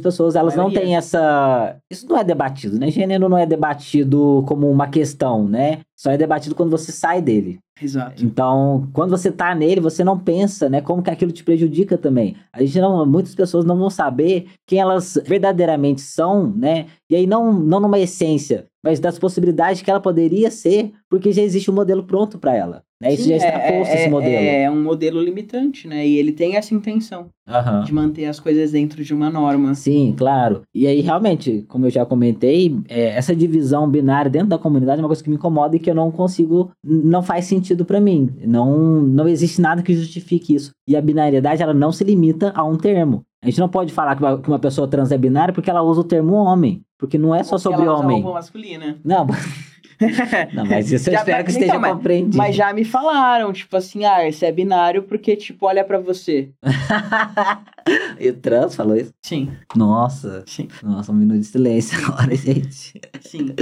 pessoas, 0.00 0.36
elas 0.36 0.54
não 0.54 0.70
têm 0.70 0.96
essa. 0.96 1.76
Isso 1.90 2.06
não 2.08 2.16
é 2.16 2.24
debatido, 2.24 2.78
né? 2.78 2.90
Gênero 2.90 3.28
não 3.28 3.36
é 3.38 3.44
debatido 3.44 4.44
como 4.46 4.70
uma 4.70 4.86
questão, 4.86 5.48
né? 5.48 5.80
Só 5.96 6.10
é 6.10 6.16
debatido 6.16 6.54
quando 6.54 6.70
você 6.70 6.92
sai 6.92 7.20
dele. 7.20 7.58
Exato. 7.80 8.24
Então, 8.24 8.88
quando 8.92 9.10
você 9.10 9.30
tá 9.30 9.54
nele, 9.54 9.80
você 9.80 10.04
não 10.04 10.18
pensa, 10.18 10.68
né, 10.68 10.80
como 10.80 11.02
que 11.02 11.10
aquilo 11.10 11.32
te 11.32 11.42
prejudica 11.42 11.96
também. 11.98 12.36
A 12.52 12.60
gente 12.62 12.80
não, 12.80 13.04
muitas 13.06 13.34
pessoas 13.34 13.64
não 13.64 13.76
vão 13.76 13.90
saber 13.90 14.46
quem 14.66 14.78
elas 14.78 15.18
verdadeiramente 15.24 16.00
são, 16.00 16.52
né? 16.54 16.86
E 17.10 17.16
aí 17.16 17.26
não, 17.26 17.52
não 17.52 17.80
numa 17.80 17.98
essência 17.98 18.66
mas 18.82 18.98
das 18.98 19.18
possibilidades 19.18 19.80
que 19.80 19.90
ela 19.90 20.00
poderia 20.00 20.50
ser, 20.50 20.92
porque 21.08 21.32
já 21.32 21.42
existe 21.42 21.70
um 21.70 21.74
modelo 21.74 22.02
pronto 22.02 22.38
para 22.38 22.54
ela. 22.54 22.82
Né? 23.02 23.14
Isso 23.14 23.24
Sim, 23.24 23.30
já 23.30 23.36
está 23.36 23.48
é, 23.48 23.78
posto, 23.78 23.90
é, 23.90 23.94
esse 23.96 24.08
modelo. 24.08 24.34
É 24.46 24.70
um 24.70 24.80
modelo 24.80 25.20
limitante, 25.20 25.88
né? 25.88 26.06
E 26.06 26.16
ele 26.18 26.30
tem 26.30 26.54
essa 26.56 26.72
intenção 26.72 27.26
Aham. 27.48 27.82
de 27.82 27.92
manter 27.92 28.26
as 28.26 28.38
coisas 28.38 28.70
dentro 28.70 29.02
de 29.02 29.12
uma 29.12 29.28
norma. 29.28 29.74
Sim, 29.74 30.14
claro. 30.16 30.62
E 30.72 30.86
aí, 30.86 31.00
realmente, 31.00 31.64
como 31.68 31.86
eu 31.86 31.90
já 31.90 32.06
comentei, 32.06 32.78
é, 32.88 33.08
essa 33.16 33.34
divisão 33.34 33.90
binária 33.90 34.30
dentro 34.30 34.48
da 34.48 34.58
comunidade 34.58 35.00
é 35.00 35.02
uma 35.02 35.08
coisa 35.08 35.22
que 35.22 35.28
me 35.28 35.34
incomoda 35.34 35.74
e 35.74 35.80
que 35.80 35.90
eu 35.90 35.94
não 35.96 36.12
consigo, 36.12 36.70
não 36.84 37.24
faz 37.24 37.46
sentido 37.46 37.84
pra 37.84 38.00
mim. 38.00 38.30
Não, 38.46 39.02
não 39.02 39.26
existe 39.26 39.60
nada 39.60 39.82
que 39.82 39.92
justifique 39.94 40.54
isso. 40.54 40.70
E 40.86 40.94
a 40.94 41.00
binariedade, 41.02 41.60
ela 41.60 41.74
não 41.74 41.90
se 41.90 42.04
limita 42.04 42.52
a 42.54 42.62
um 42.64 42.76
termo. 42.76 43.22
A 43.42 43.46
gente 43.46 43.58
não 43.58 43.68
pode 43.68 43.92
falar 43.92 44.14
que 44.14 44.22
uma, 44.22 44.38
que 44.38 44.48
uma 44.48 44.58
pessoa 44.60 44.86
trans 44.86 45.10
é 45.10 45.18
binária 45.18 45.52
porque 45.52 45.68
ela 45.68 45.82
usa 45.82 46.02
o 46.02 46.04
termo 46.04 46.34
homem. 46.34 46.82
Porque 46.96 47.18
não 47.18 47.34
é 47.34 47.42
só 47.42 47.56
Porque 47.56 47.62
sobre 47.62 47.82
ela 47.82 47.94
usa 47.94 48.04
homem. 48.04 48.22
roupa 48.22 48.38
masculina. 48.38 48.96
Não, 49.04 49.26
não, 50.54 50.64
mas 50.66 50.90
isso 50.90 51.08
eu 51.08 51.14
Já- 51.14 51.18
espero 51.20 51.44
que 51.44 51.50
então, 51.50 51.62
esteja 51.62 51.78
mas- 51.78 51.92
compreendido. 51.92 52.36
Mas 52.36 52.56
já 52.56 52.72
me 52.72 52.84
falaram, 52.84 53.52
tipo 53.52 53.76
assim, 53.76 54.04
ah, 54.04 54.26
esse 54.26 54.44
é 54.44 54.52
binário 54.52 55.02
porque, 55.04 55.36
tipo, 55.36 55.66
olha 55.66 55.84
pra 55.84 55.98
você. 55.98 56.50
e 58.18 58.28
o 58.30 58.34
trans 58.36 58.74
falou 58.74 58.96
isso? 58.96 59.12
Sim, 59.22 59.50
Nossa. 59.74 60.44
sim, 60.46 60.68
Nossa, 60.82 61.12
um 61.12 61.14
minuto 61.14 61.38
de 61.40 61.46
silêncio 61.46 61.98
agora, 62.06 62.34
gente. 62.34 63.00
sim. 63.20 63.54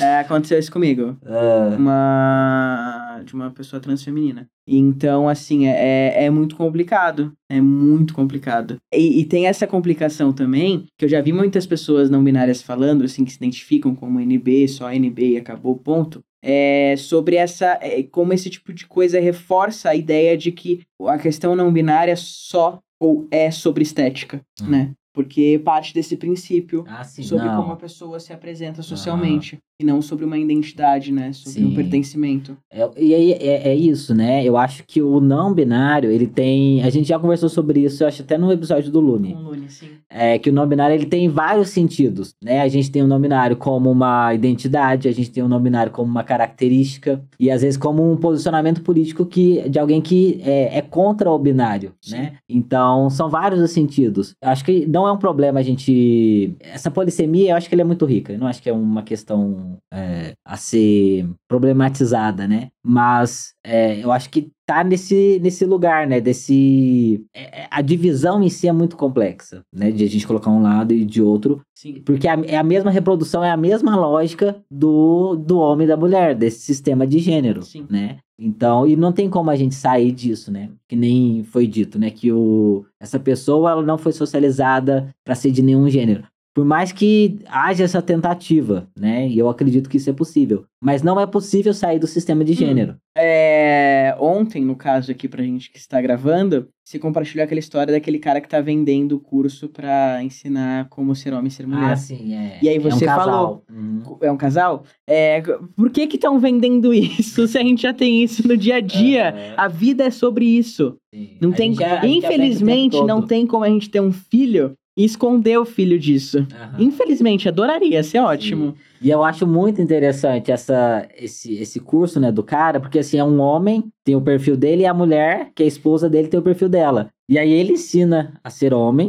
É, 0.00 0.18
aconteceu 0.20 0.58
isso 0.58 0.70
comigo. 0.72 1.16
Ah, 1.26 1.74
Uma... 1.76 3.01
De 3.20 3.34
uma 3.34 3.50
pessoa 3.50 3.80
trans 3.80 4.02
feminina. 4.02 4.46
Então, 4.66 5.28
assim, 5.28 5.66
é, 5.66 6.24
é 6.24 6.30
muito 6.30 6.54
complicado. 6.56 7.32
É 7.50 7.60
muito 7.60 8.14
complicado. 8.14 8.76
E, 8.94 9.20
e 9.20 9.24
tem 9.24 9.46
essa 9.46 9.66
complicação 9.66 10.32
também, 10.32 10.86
que 10.96 11.04
eu 11.04 11.08
já 11.08 11.20
vi 11.20 11.32
muitas 11.32 11.66
pessoas 11.66 12.08
não 12.08 12.22
binárias 12.22 12.62
falando, 12.62 13.04
assim, 13.04 13.24
que 13.24 13.32
se 13.32 13.36
identificam 13.36 13.94
como 13.94 14.20
NB, 14.20 14.68
só 14.68 14.92
NB 14.92 15.32
e 15.32 15.36
acabou, 15.36 15.76
ponto. 15.76 16.20
É 16.44 16.94
sobre 16.96 17.36
essa. 17.36 17.78
é, 17.80 18.02
como 18.02 18.32
esse 18.32 18.50
tipo 18.50 18.72
de 18.72 18.86
coisa 18.86 19.20
reforça 19.20 19.90
a 19.90 19.94
ideia 19.94 20.36
de 20.36 20.50
que 20.50 20.80
a 21.06 21.18
questão 21.18 21.54
não 21.54 21.72
binária 21.72 22.16
só 22.16 22.78
ou 23.00 23.26
é 23.30 23.50
sobre 23.50 23.82
estética, 23.82 24.40
Hum. 24.62 24.68
né? 24.68 24.90
Porque 25.12 25.60
parte 25.64 25.92
desse 25.92 26.16
princípio 26.16 26.84
ah, 26.88 27.04
sim, 27.04 27.22
sobre 27.22 27.46
não. 27.46 27.62
como 27.62 27.72
a 27.72 27.76
pessoa 27.76 28.18
se 28.18 28.32
apresenta 28.32 28.82
socialmente. 28.82 29.58
E 29.80 29.84
não 29.84 30.00
sobre 30.00 30.24
uma 30.24 30.38
identidade, 30.38 31.10
né? 31.10 31.32
Sobre 31.32 31.60
Sim. 31.60 31.64
um 31.64 31.74
pertencimento. 31.74 32.56
É, 32.70 32.88
e 32.96 33.14
aí 33.14 33.32
é, 33.32 33.70
é 33.70 33.74
isso, 33.74 34.14
né? 34.14 34.44
Eu 34.44 34.56
acho 34.56 34.84
que 34.86 35.02
o 35.02 35.20
não 35.20 35.52
binário, 35.52 36.10
ele 36.10 36.26
tem. 36.26 36.82
A 36.82 36.90
gente 36.90 37.08
já 37.08 37.18
conversou 37.18 37.48
sobre 37.48 37.80
isso, 37.80 38.02
eu 38.02 38.06
acho 38.06 38.22
até 38.22 38.38
no 38.38 38.52
episódio 38.52 38.92
do 38.92 39.00
Lune. 39.00 39.34
O 39.34 39.38
Lune, 39.38 39.68
sim. 39.68 39.88
É 40.08 40.38
que 40.38 40.50
o 40.50 40.52
não 40.52 40.66
binário 40.68 40.94
ele 40.94 41.06
tem 41.06 41.28
vários 41.28 41.70
sentidos, 41.70 42.34
né? 42.42 42.60
A 42.60 42.68
gente 42.68 42.92
tem 42.92 43.02
o 43.02 43.08
não 43.08 43.20
binário 43.20 43.56
como 43.56 43.90
uma 43.90 44.32
identidade, 44.32 45.08
a 45.08 45.12
gente 45.12 45.30
tem 45.30 45.42
o 45.42 45.48
não 45.48 45.60
binário 45.60 45.90
como 45.90 46.08
uma 46.08 46.22
característica 46.22 47.20
e 47.40 47.50
às 47.50 47.62
vezes 47.62 47.76
como 47.76 48.08
um 48.08 48.16
posicionamento 48.16 48.82
político 48.82 49.26
que 49.26 49.68
de 49.68 49.78
alguém 49.78 50.00
que 50.00 50.40
é, 50.44 50.78
é 50.78 50.82
contra 50.82 51.30
o 51.30 51.38
binário, 51.38 51.92
Sim. 52.00 52.16
né? 52.16 52.34
Então 52.48 53.10
são 53.10 53.28
vários 53.28 53.60
os 53.60 53.72
sentidos. 53.72 54.34
Eu 54.40 54.48
Acho 54.48 54.64
que 54.64 54.86
não 54.86 55.01
é 55.06 55.12
um 55.12 55.16
problema 55.18 55.60
a 55.60 55.62
gente 55.62 56.54
essa 56.60 56.90
polissemia, 56.90 57.50
eu 57.52 57.56
acho 57.56 57.68
que 57.68 57.74
ela 57.74 57.82
é 57.82 57.84
muito 57.84 58.04
rica. 58.06 58.32
Eu 58.32 58.38
não 58.38 58.46
acho 58.46 58.62
que 58.62 58.68
é 58.68 58.72
uma 58.72 59.02
questão 59.02 59.76
é, 59.92 60.32
a 60.44 60.56
ser 60.56 61.28
problematizada, 61.48 62.46
né? 62.46 62.68
Mas 62.84 63.54
é, 63.64 64.02
eu 64.02 64.10
acho 64.12 64.28
que 64.30 64.50
tá 64.66 64.82
nesse, 64.84 65.38
nesse 65.42 65.64
lugar, 65.64 66.06
né? 66.06 66.20
Desse. 66.20 67.24
é- 67.34 67.62
é- 67.62 67.68
a 67.70 67.80
divisão 67.82 68.42
em 68.42 68.48
si 68.48 68.68
é 68.68 68.72
muito 68.72 68.96
complexa, 68.96 69.62
né? 69.72 69.90
De 69.90 70.04
a 70.04 70.08
gente 70.08 70.26
colocar 70.26 70.50
um 70.50 70.62
lado 70.62 70.92
e 70.92 71.04
de 71.04 71.20
outro. 71.22 71.60
Sim. 71.76 72.02
Porque 72.04 72.28
a- 72.28 72.40
é 72.46 72.56
a 72.56 72.62
mesma 72.62 72.90
reprodução, 72.90 73.42
é 73.44 73.50
a 73.50 73.56
mesma 73.56 73.96
lógica 73.96 74.56
do, 74.70 75.36
do 75.36 75.58
homem 75.58 75.84
e 75.84 75.88
da 75.88 75.96
mulher, 75.96 76.34
desse 76.34 76.60
sistema 76.60 77.06
de 77.06 77.18
gênero, 77.18 77.62
Sim. 77.62 77.86
né? 77.90 78.18
Então, 78.44 78.84
e 78.88 78.96
não 78.96 79.12
tem 79.12 79.30
como 79.30 79.50
a 79.50 79.56
gente 79.56 79.76
sair 79.76 80.10
disso, 80.10 80.50
né? 80.50 80.68
Que 80.88 80.96
nem 80.96 81.44
foi 81.44 81.64
dito, 81.64 81.96
né? 81.96 82.10
Que 82.10 82.32
o, 82.32 82.84
essa 82.98 83.20
pessoa 83.20 83.70
ela 83.70 83.82
não 83.82 83.96
foi 83.96 84.10
socializada 84.12 85.14
para 85.24 85.36
ser 85.36 85.52
de 85.52 85.62
nenhum 85.62 85.88
gênero. 85.88 86.26
Por 86.54 86.64
mais 86.66 86.92
que 86.92 87.38
haja 87.48 87.84
essa 87.84 88.02
tentativa, 88.02 88.86
né? 88.98 89.26
E 89.26 89.38
eu 89.38 89.48
acredito 89.48 89.88
que 89.88 89.96
isso 89.96 90.10
é 90.10 90.12
possível. 90.12 90.64
Mas 90.82 91.02
não 91.02 91.18
é 91.18 91.26
possível 91.26 91.72
sair 91.72 91.98
do 91.98 92.06
sistema 92.06 92.44
de 92.44 92.52
gênero. 92.52 92.96
É, 93.16 94.14
ontem, 94.18 94.62
no 94.64 94.76
caso 94.76 95.10
aqui 95.12 95.28
pra 95.28 95.42
gente 95.42 95.70
que 95.70 95.78
está 95.78 96.00
gravando, 96.00 96.68
se 96.84 96.98
compartilhou 96.98 97.44
aquela 97.44 97.58
história 97.58 97.92
daquele 97.92 98.18
cara 98.18 98.40
que 98.40 98.48
tá 98.48 98.60
vendendo 98.60 99.12
o 99.16 99.20
curso 99.20 99.68
pra 99.68 100.22
ensinar 100.22 100.88
como 100.90 101.14
ser 101.14 101.32
homem 101.32 101.46
e 101.48 101.50
ser 101.50 101.66
mulher. 101.66 101.92
Ah, 101.92 101.96
sim, 101.96 102.34
é. 102.34 102.58
E 102.60 102.68
aí 102.68 102.76
É 102.76 102.80
um 102.80 102.82
você 102.90 103.06
falou. 103.06 103.64
Uhum. 103.70 104.02
É 104.20 104.30
um 104.30 104.36
casal? 104.36 104.84
É, 105.08 105.40
por 105.76 105.88
que 105.90 106.06
que 106.06 106.16
estão 106.16 106.38
vendendo 106.38 106.92
isso 106.92 107.46
se 107.48 107.56
a 107.56 107.62
gente 107.62 107.82
já 107.82 107.94
tem 107.94 108.22
isso 108.22 108.46
no 108.46 108.56
dia 108.56 108.76
a 108.76 108.80
dia? 108.80 109.28
É, 109.28 109.54
A 109.56 109.68
vida 109.68 110.04
é 110.04 110.10
sobre 110.10 110.44
isso. 110.44 110.96
sim. 111.14 111.36
Não 111.40 111.50
tem, 111.52 111.72
já- 111.74 111.96
o 111.96 112.00
tempo 112.00 112.06
infelizmente, 112.26 113.02
não 113.04 113.22
tem 113.22 113.46
como 113.46 113.64
a 113.64 113.68
gente 113.68 113.88
ter 113.88 114.00
um 114.00 114.12
filho 114.12 114.74
e 114.96 115.04
esconder 115.04 115.58
o 115.58 115.64
filho 115.64 115.98
disso. 115.98 116.46
Aham. 116.52 116.76
Infelizmente, 116.78 117.48
adoraria, 117.48 118.02
ser 118.02 118.18
ótimo. 118.18 118.74
E 119.00 119.10
eu 119.10 119.24
acho 119.24 119.46
muito 119.46 119.80
interessante 119.80 120.52
essa, 120.52 121.08
esse, 121.16 121.54
esse 121.54 121.80
curso, 121.80 122.20
né, 122.20 122.30
do 122.30 122.42
cara, 122.42 122.78
porque 122.78 122.98
assim, 122.98 123.18
é 123.18 123.24
um 123.24 123.40
homem, 123.40 123.84
tem 124.04 124.14
o 124.14 124.20
perfil 124.20 124.56
dele, 124.56 124.82
e 124.82 124.86
a 124.86 124.94
mulher, 124.94 125.50
que 125.54 125.62
é 125.62 125.66
a 125.66 125.68
esposa 125.68 126.08
dele, 126.08 126.28
tem 126.28 126.38
o 126.38 126.42
perfil 126.42 126.68
dela. 126.68 127.08
E 127.28 127.38
aí 127.38 127.50
ele 127.50 127.72
ensina 127.72 128.38
a 128.44 128.50
ser 128.50 128.74
homem 128.74 129.08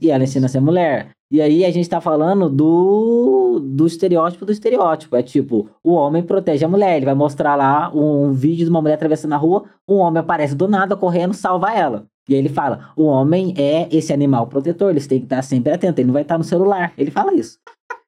e 0.00 0.10
ela 0.10 0.24
ensina 0.24 0.46
a 0.46 0.48
ser 0.48 0.60
mulher. 0.60 1.10
E 1.30 1.40
aí 1.40 1.64
a 1.64 1.70
gente 1.70 1.88
tá 1.88 2.00
falando 2.00 2.48
do, 2.48 3.58
do 3.58 3.86
estereótipo 3.86 4.44
do 4.44 4.52
estereótipo. 4.52 5.16
É 5.16 5.22
tipo, 5.22 5.68
o 5.82 5.92
homem 5.92 6.22
protege 6.22 6.64
a 6.64 6.68
mulher. 6.68 6.96
Ele 6.96 7.06
vai 7.06 7.14
mostrar 7.14 7.56
lá 7.56 7.90
um, 7.92 8.32
vídeo 8.32 8.64
de 8.64 8.70
uma 8.70 8.80
mulher 8.80 8.94
atravessando 8.94 9.32
a 9.32 9.36
rua, 9.36 9.64
um 9.88 9.96
homem 9.96 10.20
aparece 10.20 10.54
do 10.54 10.68
nada 10.68 10.96
correndo, 10.96 11.34
salva 11.34 11.72
ela. 11.72 12.06
E 12.28 12.34
aí 12.34 12.40
ele 12.40 12.48
fala: 12.48 12.92
o 12.96 13.04
homem 13.04 13.54
é 13.56 13.88
esse 13.90 14.12
animal 14.12 14.46
protetor, 14.46 14.90
eles 14.90 15.06
têm 15.06 15.18
que 15.18 15.26
estar 15.26 15.42
sempre 15.42 15.72
atentos, 15.72 15.98
ele 15.98 16.06
não 16.06 16.14
vai 16.14 16.22
estar 16.22 16.38
no 16.38 16.44
celular. 16.44 16.92
Ele 16.96 17.10
fala 17.10 17.34
isso. 17.34 17.58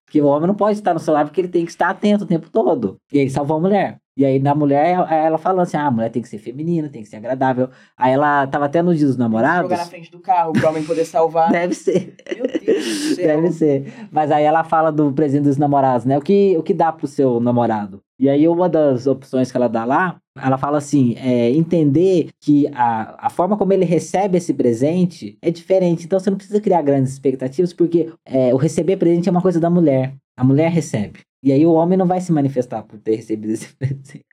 Que 0.09 0.21
o 0.21 0.27
homem 0.27 0.47
não 0.47 0.55
pode 0.55 0.79
estar 0.79 0.95
no 0.95 1.01
celular 1.01 1.25
porque 1.25 1.41
ele 1.41 1.49
tem 1.49 1.65
que 1.65 1.71
estar 1.71 1.91
atento 1.91 2.25
o 2.25 2.27
tempo 2.27 2.49
todo. 2.49 2.97
E 3.13 3.19
aí 3.19 3.29
salvou 3.29 3.57
a 3.57 3.61
mulher. 3.61 3.99
E 4.17 4.25
aí 4.25 4.39
na 4.39 4.55
mulher, 4.55 4.95
ela 5.11 5.37
falando 5.37 5.63
assim: 5.63 5.77
ah, 5.77 5.87
a 5.87 5.91
mulher 5.91 6.11
tem 6.11 6.23
que 6.23 6.29
ser 6.29 6.39
feminina, 6.39 6.89
tem 6.89 7.03
que 7.03 7.09
ser 7.09 7.17
agradável. 7.17 7.69
Aí 7.97 8.13
ela 8.13 8.47
tava 8.47 8.65
até 8.65 8.81
nos 8.81 8.97
dias 8.97 9.11
dos 9.11 9.19
namorados. 9.19 9.71
Jogar 9.71 9.79
na 9.79 9.91
frente 9.91 10.11
do 10.11 10.21
carro 10.21 10.53
pro 10.53 10.69
homem 10.69 10.85
poder 10.85 11.05
salvar. 11.05 11.51
Deve 11.53 11.75
ser. 11.75 12.15
Meu 12.35 12.47
Deus 12.47 12.85
do 12.85 13.15
céu. 13.15 13.27
Deve 13.27 13.51
ser. 13.51 14.09
Mas 14.11 14.31
aí 14.31 14.45
ela 14.45 14.65
fala 14.65 14.91
do 14.91 15.13
presente 15.13 15.45
dos 15.45 15.59
namorados, 15.59 16.07
né? 16.07 16.17
O 16.17 16.23
que, 16.23 16.57
o 16.57 16.63
que 16.63 16.73
dá 16.73 16.91
pro 16.93 17.07
seu 17.07 17.41
namorado? 17.41 18.01
E 18.19 18.29
aí 18.29 18.49
uma 18.49 18.69
das 18.69 19.07
opções 19.07 19.51
que 19.51 19.57
ela 19.57 19.69
dá 19.69 19.85
lá, 19.85 20.19
ela 20.37 20.57
fala 20.57 20.79
assim, 20.79 21.15
é, 21.19 21.51
entender 21.51 22.31
que 22.41 22.67
a, 22.73 23.27
a 23.27 23.31
forma 23.31 23.57
como 23.57 23.73
ele 23.73 23.85
recebe 23.85 24.39
esse 24.39 24.55
presente 24.55 25.37
é 25.43 25.51
diferente. 25.51 26.05
Então 26.05 26.19
você 26.19 26.31
não 26.31 26.37
precisa 26.37 26.61
criar 26.61 26.83
grandes 26.83 27.13
expectativas, 27.13 27.73
porque 27.73 28.11
é, 28.25 28.55
o 28.55 28.57
receber 28.57 28.97
presente 28.97 29.29
é 29.29 29.33
uma 29.33 29.43
coisa 29.43 29.61
da 29.61 29.69
mulher. 29.69 30.15
A 30.37 30.45
mulher 30.45 30.71
recebe. 30.71 31.21
E 31.43 31.53
aí 31.53 31.65
o 31.67 31.73
homem 31.73 31.99
não 31.99 32.07
vai 32.07 32.21
se 32.21 32.33
manifestar 32.33 32.83
por 32.83 32.99
ter 32.99 33.17
recebido 33.17 33.53
esse 33.53 33.75
presente. 33.77 34.25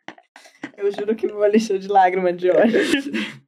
Eu 0.78 0.92
juro 0.92 1.16
que 1.16 1.28
me 1.28 1.34
molestou 1.34 1.78
de 1.78 1.88
lágrima 1.88 2.32
de 2.34 2.50
ódio. 2.50 2.80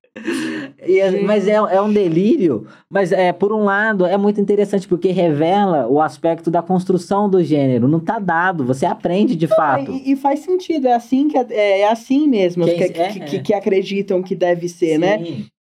E 0.88 1.00
é- 1.00 1.22
mas 1.22 1.48
é, 1.48 1.54
é 1.54 1.82
um 1.82 1.92
delírio, 1.92 2.66
mas 2.90 3.12
é, 3.12 3.34
por 3.34 3.52
um 3.52 3.64
lado 3.64 4.06
é 4.06 4.18
muito 4.18 4.40
interessante 4.40 4.88
porque 4.88 5.12
revela 5.12 5.88
o 5.88 6.02
aspecto 6.02 6.50
da 6.50 6.62
construção 6.62 7.30
do 7.30 7.44
gênero. 7.44 7.88
Não 7.88 8.00
tá 8.00 8.18
dado, 8.20 8.64
você 8.64 8.86
aprende 8.86 9.36
de 9.36 9.48
fato. 9.48 9.92
E, 9.92 10.14
e 10.14 10.16
faz 10.16 10.40
sentido, 10.40 10.88
é 10.88 10.94
assim 10.94 11.28
que 11.28 11.38
é, 11.38 11.82
é 11.82 11.92
assim 11.92 12.28
mesmo 12.28 12.64
Que 12.66 12.76
que, 12.76 12.84
é- 12.84 12.90
que, 12.90 13.02
é, 13.02 13.08
que- 13.10 13.20
que- 13.20 13.40
que 13.40 13.54
acreditam 13.54 14.22
que 14.24 14.36
deve 14.36 14.70
ser, 14.70 14.98
né? 14.98 15.18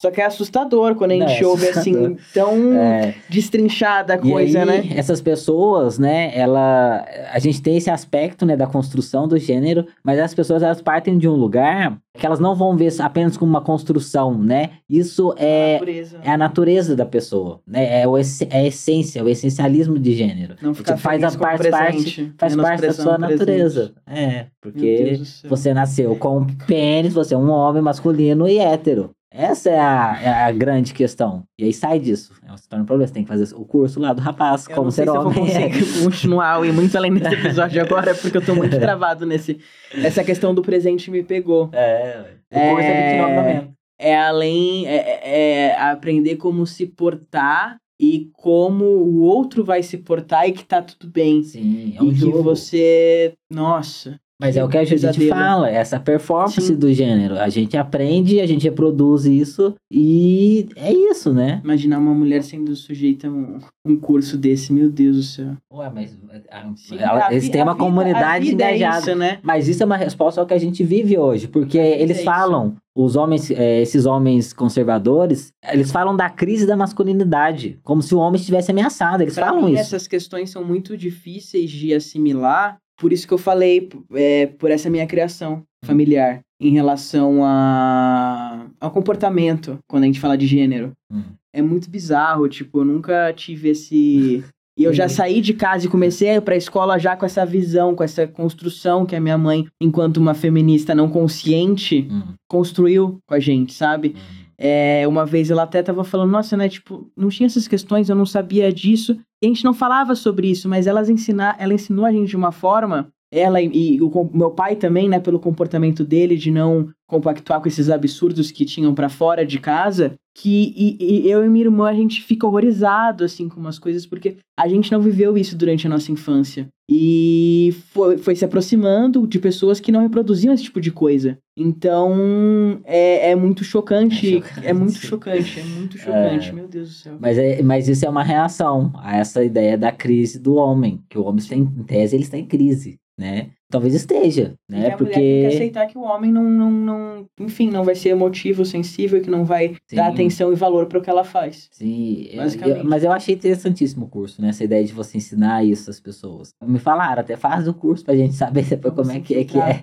Só 0.01 0.13
que 0.13 0.21
é 0.21 0.27
assustador 0.27 0.95
quando 0.95 1.11
a 1.11 1.15
gente 1.15 1.43
é 1.43 1.47
ouve 1.47 1.69
assim 1.69 2.17
tão 2.33 2.73
É, 2.75 3.15
destrinchada 3.29 4.15
a 4.15 4.19
coisa, 4.19 4.61
aí, 4.61 4.67
né? 4.67 4.89
essas 4.95 5.21
pessoas, 5.21 5.99
né, 5.99 6.31
ela, 6.39 7.05
a 7.33 7.39
gente 7.41 7.61
tem 7.61 7.77
esse 7.77 7.91
aspecto, 7.91 8.47
né, 8.47 8.57
da 8.57 8.67
construção 8.67 9.27
do 9.27 9.37
gênero, 9.37 9.87
mas 10.05 10.21
as 10.21 10.33
pessoas, 10.33 10.63
elas 10.63 10.81
partem 10.81 11.19
de 11.19 11.29
um 11.29 11.35
lugar 11.35 11.99
que 12.17 12.27
elas 12.27 12.41
não 12.41 12.55
vão 12.55 12.77
ver 12.77 12.93
apenas 13.01 13.37
como 13.37 13.51
uma 13.51 13.61
construção, 13.61 14.39
né, 14.39 14.71
isso 14.89 15.35
é, 15.37 15.75
natureza. 15.75 16.21
é 16.23 16.31
a 16.31 16.39
natureza 16.39 16.95
da 16.95 17.05
pessoa, 17.07 17.61
né, 17.67 18.03
é, 18.03 18.07
o, 18.07 18.17
é 18.17 18.23
a 18.53 18.65
essência, 18.67 19.25
o 19.25 19.29
essencialismo 19.29 19.99
de 19.99 20.15
gênero. 20.15 20.55
Não 20.63 20.75
ficar 20.75 20.97
faz, 20.97 21.25
a 21.25 21.37
parte, 21.37 21.69
presente, 21.69 22.33
faz 22.39 22.55
parte 22.55 22.83
da 22.83 22.93
sua 22.93 23.19
presente. 23.19 23.39
natureza. 23.39 23.93
É, 24.07 24.47
porque 24.61 25.21
você 25.49 25.75
nasceu 25.75 26.15
com 26.15 26.47
pênis, 26.69 27.13
você 27.13 27.35
é 27.35 27.39
um 27.39 27.51
homem 27.51 27.83
masculino 27.83 28.49
e 28.49 28.59
hétero. 28.59 29.11
Essa 29.31 29.69
é 29.71 29.79
a, 29.79 30.19
é 30.23 30.29
a 30.45 30.53
grande 30.53 30.95
questão. 30.95 31.45
E 31.59 31.65
aí 31.65 31.73
sai 31.73 31.99
disso. 31.99 32.33
É, 32.51 32.57
Se 32.57 32.67
torna 32.69 32.83
um 32.83 32.87
problema. 32.87 33.07
Você 33.09 33.13
tem 33.15 33.23
que 33.25 33.29
fazer 33.29 33.55
o 33.55 33.65
curso 33.65 34.01
lá 34.01 34.13
do 34.15 34.23
rapaz, 34.23 34.67
Eu 34.69 34.75
como 34.77 34.91
ser 34.91 35.03
se 35.03 35.09
eu 35.09 35.15
vou 35.23 35.27
homem. 35.27 35.71
continuar 36.03 36.67
e 36.67 36.73
muito 36.73 36.97
além 36.97 37.13
desse 37.15 37.35
episódio 37.35 37.81
agora, 37.83 38.15
porque 38.15 38.37
eu 38.39 38.45
tô 38.45 38.55
muito 38.55 38.79
travado 38.81 39.27
nesse. 39.27 39.59
Essa 39.93 40.25
questão 40.25 40.55
do 40.55 40.63
presente 40.63 41.11
me 41.11 41.23
pegou. 41.23 41.69
É, 41.73 42.25
o 42.51 42.59
É, 42.59 42.71
curso 42.71 42.89
é 42.89 43.11
29 43.11 43.75
É 43.99 44.17
além. 44.19 44.87
É, 44.87 44.97
é- 44.97 45.67
é 45.69 45.81
aprender 45.81 46.37
como 46.37 46.67
se 46.67 46.87
portar 46.87 47.77
e 48.01 48.31
como 48.33 48.85
o 48.85 49.21
outro 49.21 49.63
vai 49.65 49.83
se 49.83 49.99
portar 49.99 50.49
e 50.49 50.53
que 50.53 50.65
tá 50.65 50.81
tudo 50.81 51.11
bem. 51.13 51.43
Sim, 51.43 51.95
é 51.99 52.03
um 52.03 52.11
e 52.13 52.15
jogo. 52.15 52.39
que 52.39 52.43
você. 52.45 53.35
Nossa. 53.53 54.19
Mas 54.41 54.57
é 54.57 54.63
o 54.65 54.69
que 54.69 54.79
a 54.79 54.85
gente 54.85 55.29
fala, 55.29 55.69
essa 55.69 55.99
performance 55.99 56.61
Sim. 56.61 56.77
do 56.77 56.93
gênero. 56.93 57.37
A 57.41 57.49
gente 57.49 57.77
aprende, 57.77 58.41
a 58.41 58.47
gente 58.47 58.63
reproduz 58.63 59.25
isso 59.25 59.75
e 59.91 60.69
é 60.77 60.93
isso, 60.93 61.33
né? 61.35 61.61
Imaginar 61.65 61.99
uma 61.99 62.15
mulher 62.15 62.45
sendo 62.45 62.77
sujeita 62.77 63.27
a 63.27 63.31
um, 63.33 63.59
um 63.85 63.97
curso 63.97 64.37
desse, 64.39 64.73
meu 64.73 64.89
Deus 64.89 65.17
do 65.17 65.23
céu. 65.25 65.57
Ué, 65.73 65.91
mas 65.93 66.17
a- 66.53 66.73
Sim, 66.77 66.99
ela- 66.99 67.27
a 67.27 67.33
eles 67.33 67.49
têm 67.49 67.63
uma 67.63 67.73
vida- 67.73 67.85
comunidade 67.85 68.49
é 68.49 68.53
engajada. 68.53 68.99
isso, 69.01 69.15
né? 69.17 69.39
Mas 69.43 69.67
isso 69.67 69.83
é 69.83 69.87
uma 69.87 69.97
resposta 69.97 70.41
ao 70.41 70.47
que 70.47 70.55
a 70.55 70.59
gente 70.59 70.85
vive 70.85 71.19
hoje, 71.19 71.49
porque 71.49 71.77
eles 71.77 72.19
isso. 72.19 72.25
falam, 72.25 72.77
os 72.97 73.17
homens, 73.17 73.51
eh, 73.51 73.83
esses 73.83 74.07
homens 74.07 74.53
conservadores, 74.53 75.49
eles 75.73 75.91
falam 75.91 76.15
da 76.17 76.31
crise 76.31 76.65
da 76.65 76.77
masculinidade, 76.77 77.81
como 77.83 78.01
se 78.03 78.15
o 78.15 78.19
homem 78.19 78.39
estivesse 78.39 78.71
ameaçado. 78.71 79.21
Eles 79.23 79.35
Pra 79.35 79.47
falam 79.47 79.63
mim, 79.65 79.73
isso. 79.73 79.81
essas 79.81 80.07
questões 80.07 80.49
são 80.51 80.65
muito 80.65 80.97
difíceis 80.97 81.71
de 81.71 81.93
assimilar, 81.93 82.77
por 82.99 83.13
isso 83.13 83.27
que 83.27 83.33
eu 83.33 83.39
falei, 83.39 83.89
é, 84.13 84.47
por 84.47 84.71
essa 84.71 84.91
minha 84.91 85.07
criação 85.07 85.63
familiar, 85.85 86.41
em 86.61 86.73
relação 86.73 87.45
a, 87.45 88.67
ao 88.81 88.91
comportamento, 88.91 89.79
quando 89.89 90.03
a 90.03 90.07
gente 90.07 90.21
fala 90.21 90.37
de 90.37 90.47
gênero. 90.47 90.93
Hum. 91.13 91.23
É 91.55 91.63
muito 91.63 91.89
bizarro, 91.89 92.49
tipo, 92.49 92.81
eu 92.81 92.85
nunca 92.85 93.33
tive 93.33 93.71
esse. 93.71 94.45
E 94.79 94.85
eu 94.85 94.95
já 94.95 95.09
saí 95.09 95.41
de 95.41 95.55
casa 95.55 95.87
e 95.87 95.89
comecei 95.89 96.31
a 96.31 96.35
ir 96.37 96.41
pra 96.41 96.55
escola 96.55 97.01
já 97.01 97.17
com 97.17 97.27
essa 97.27 97.45
visão, 97.45 97.97
com 97.97 98.05
essa 98.05 98.29
construção 98.29 99.05
que 99.05 99.17
a 99.17 99.21
minha 99.21 99.37
mãe, 99.37 99.67
enquanto 99.83 100.19
uma 100.19 100.35
feminista 100.35 100.95
não 100.95 101.09
consciente, 101.09 102.07
Hum, 102.09 102.23
construiu 102.49 103.19
com 103.27 103.35
a 103.35 103.41
gente, 103.41 103.75
sabe? 103.75 104.15
hum. 104.17 104.38
É, 104.61 105.07
uma 105.07 105.25
vez 105.25 105.51
ela 105.51 105.63
até 105.63 105.83
tava 105.83 106.03
falando, 106.03 106.33
nossa, 106.33 106.57
né, 106.57 106.69
tipo, 106.69 107.11
não 107.17 107.29
tinha 107.29 107.47
essas 107.47 107.69
questões, 107.69 108.09
eu 108.09 108.17
não 108.17 108.27
sabia 108.27 108.73
disso. 108.73 109.19
E 109.43 109.47
a 109.47 109.49
gente 109.49 109.65
não 109.65 109.73
falava 109.73 110.15
sobre 110.15 110.51
isso, 110.51 110.69
mas 110.69 110.87
elas 110.87 111.09
ensina, 111.09 111.55
ela 111.59 111.75
ensinou 111.75 112.05
a 112.05 112.13
gente 112.13 112.29
de 112.29 112.37
uma 112.37 112.51
forma, 112.51 113.09
ela 113.31 113.61
e, 113.61 113.97
e 113.97 114.03
o 114.03 114.31
meu 114.33 114.51
pai 114.51 114.75
também, 114.75 115.09
né, 115.09 115.21
pelo 115.21 115.39
comportamento 115.39 116.05
dele 116.05 116.37
de 116.37 116.51
não 116.51 116.89
compactuar 117.07 117.61
com 117.61 117.69
esses 117.69 117.89
absurdos 117.91 118.51
que 118.51 118.65
tinham 118.65 118.95
pra 118.95 119.09
fora 119.09 119.45
de 119.45 119.59
casa, 119.59 120.15
que 120.37 120.73
e, 120.77 121.25
e 121.25 121.31
eu 121.31 121.45
e 121.45 121.49
minha 121.49 121.67
irmã 121.67 121.89
a 121.89 121.95
gente 121.95 122.23
fica 122.23 122.47
horrorizado 122.47 123.25
assim 123.25 123.49
com 123.49 123.61
umas 123.61 123.79
coisas 123.79 124.07
porque 124.07 124.37
a 124.59 124.69
gente 124.69 124.91
não 124.93 125.01
viveu 125.01 125.37
isso 125.37 125.57
durante 125.57 125.87
a 125.87 125.91
nossa 125.91 126.11
infância. 126.13 126.69
E 126.91 127.75
foi, 127.91 128.17
foi 128.17 128.35
se 128.35 128.45
aproximando 128.45 129.27
de 129.27 129.39
pessoas 129.39 129.79
que 129.79 129.93
não 129.93 130.01
reproduziam 130.01 130.55
esse 130.55 130.65
tipo 130.65 130.81
de 130.81 130.91
coisa. 130.91 131.39
Então, 131.61 132.81
é, 132.85 133.31
é 133.31 133.35
muito 133.35 133.65
chocante. 133.65 134.37
É 134.37 134.41
chocante. 134.41 134.67
É, 134.69 134.73
muito 134.73 134.99
chocante, 134.99 135.59
é 135.59 135.65
muito 135.65 135.99
chocante, 135.99 136.53
meu 136.53 136.69
Deus 136.69 136.89
do 136.89 136.95
céu. 136.95 137.17
Mas, 137.21 137.37
é, 137.37 137.61
mas 137.63 137.89
isso 137.89 138.07
é 138.07 138.09
uma 138.09 138.23
reação 138.23 138.93
a 138.95 139.17
essa 139.17 139.43
ideia 139.43 139.77
da 139.77 139.91
crise 139.91 140.39
do 140.39 140.55
homem, 140.55 141.05
que 141.09 141.19
o 141.19 141.25
homem 141.25 141.39
está 141.39 141.57
em, 141.57 141.63
em 141.63 141.83
tese 141.83 142.15
ele 142.15 142.23
está 142.23 142.39
em 142.39 142.47
crise, 142.47 143.01
né? 143.19 143.49
Talvez 143.71 143.93
esteja, 143.93 144.55
E 144.71 144.73
né? 144.73 144.87
que 144.87 144.93
a 144.95 144.97
mulher 144.97 145.13
tem 145.15 145.23
que 145.23 145.41
Porque 145.43 145.47
aceitar 145.57 145.87
que 145.89 145.99
o 145.99 146.01
homem 146.03 146.33
não, 146.33 146.45
não, 146.45 146.71
não, 146.71 147.27
enfim, 147.39 147.69
não 147.71 147.85
vai 147.85 147.95
ser 147.95 148.11
emotivo, 148.11 148.65
sensível, 148.65 149.21
que 149.21 149.29
não 149.29 149.45
vai 149.45 149.75
Sim. 149.87 149.97
dar 149.97 150.07
atenção 150.09 150.51
e 150.51 150.57
valor 150.57 150.87
para 150.87 150.99
o 150.99 151.03
que 151.03 151.11
ela 151.11 151.23
faz. 151.25 151.69
Sim, 151.73 152.29
eu- 152.33 152.85
mas 152.85 153.05
eu 153.05 153.13
achei 153.13 153.35
interessantíssimo 153.35 154.07
o 154.07 154.09
curso, 154.09 154.41
né? 154.41 154.49
Essa 154.49 154.65
ideia 154.65 154.83
de 154.85 154.93
você 154.95 155.19
ensinar 155.19 155.63
isso 155.65 155.91
às 155.91 156.01
pessoas. 156.01 156.55
Me 156.65 156.79
falaram, 156.79 157.21
até 157.21 157.37
faz 157.37 157.69
o 157.69 157.75
curso 157.75 158.05
pra 158.07 158.17
gente 158.17 158.33
saber 158.35 158.63
depois 158.71 158.95
como 158.95 159.11
é 159.13 159.21
que 159.21 159.35
é 159.35 159.45
que 159.45 159.59
é. 159.59 159.83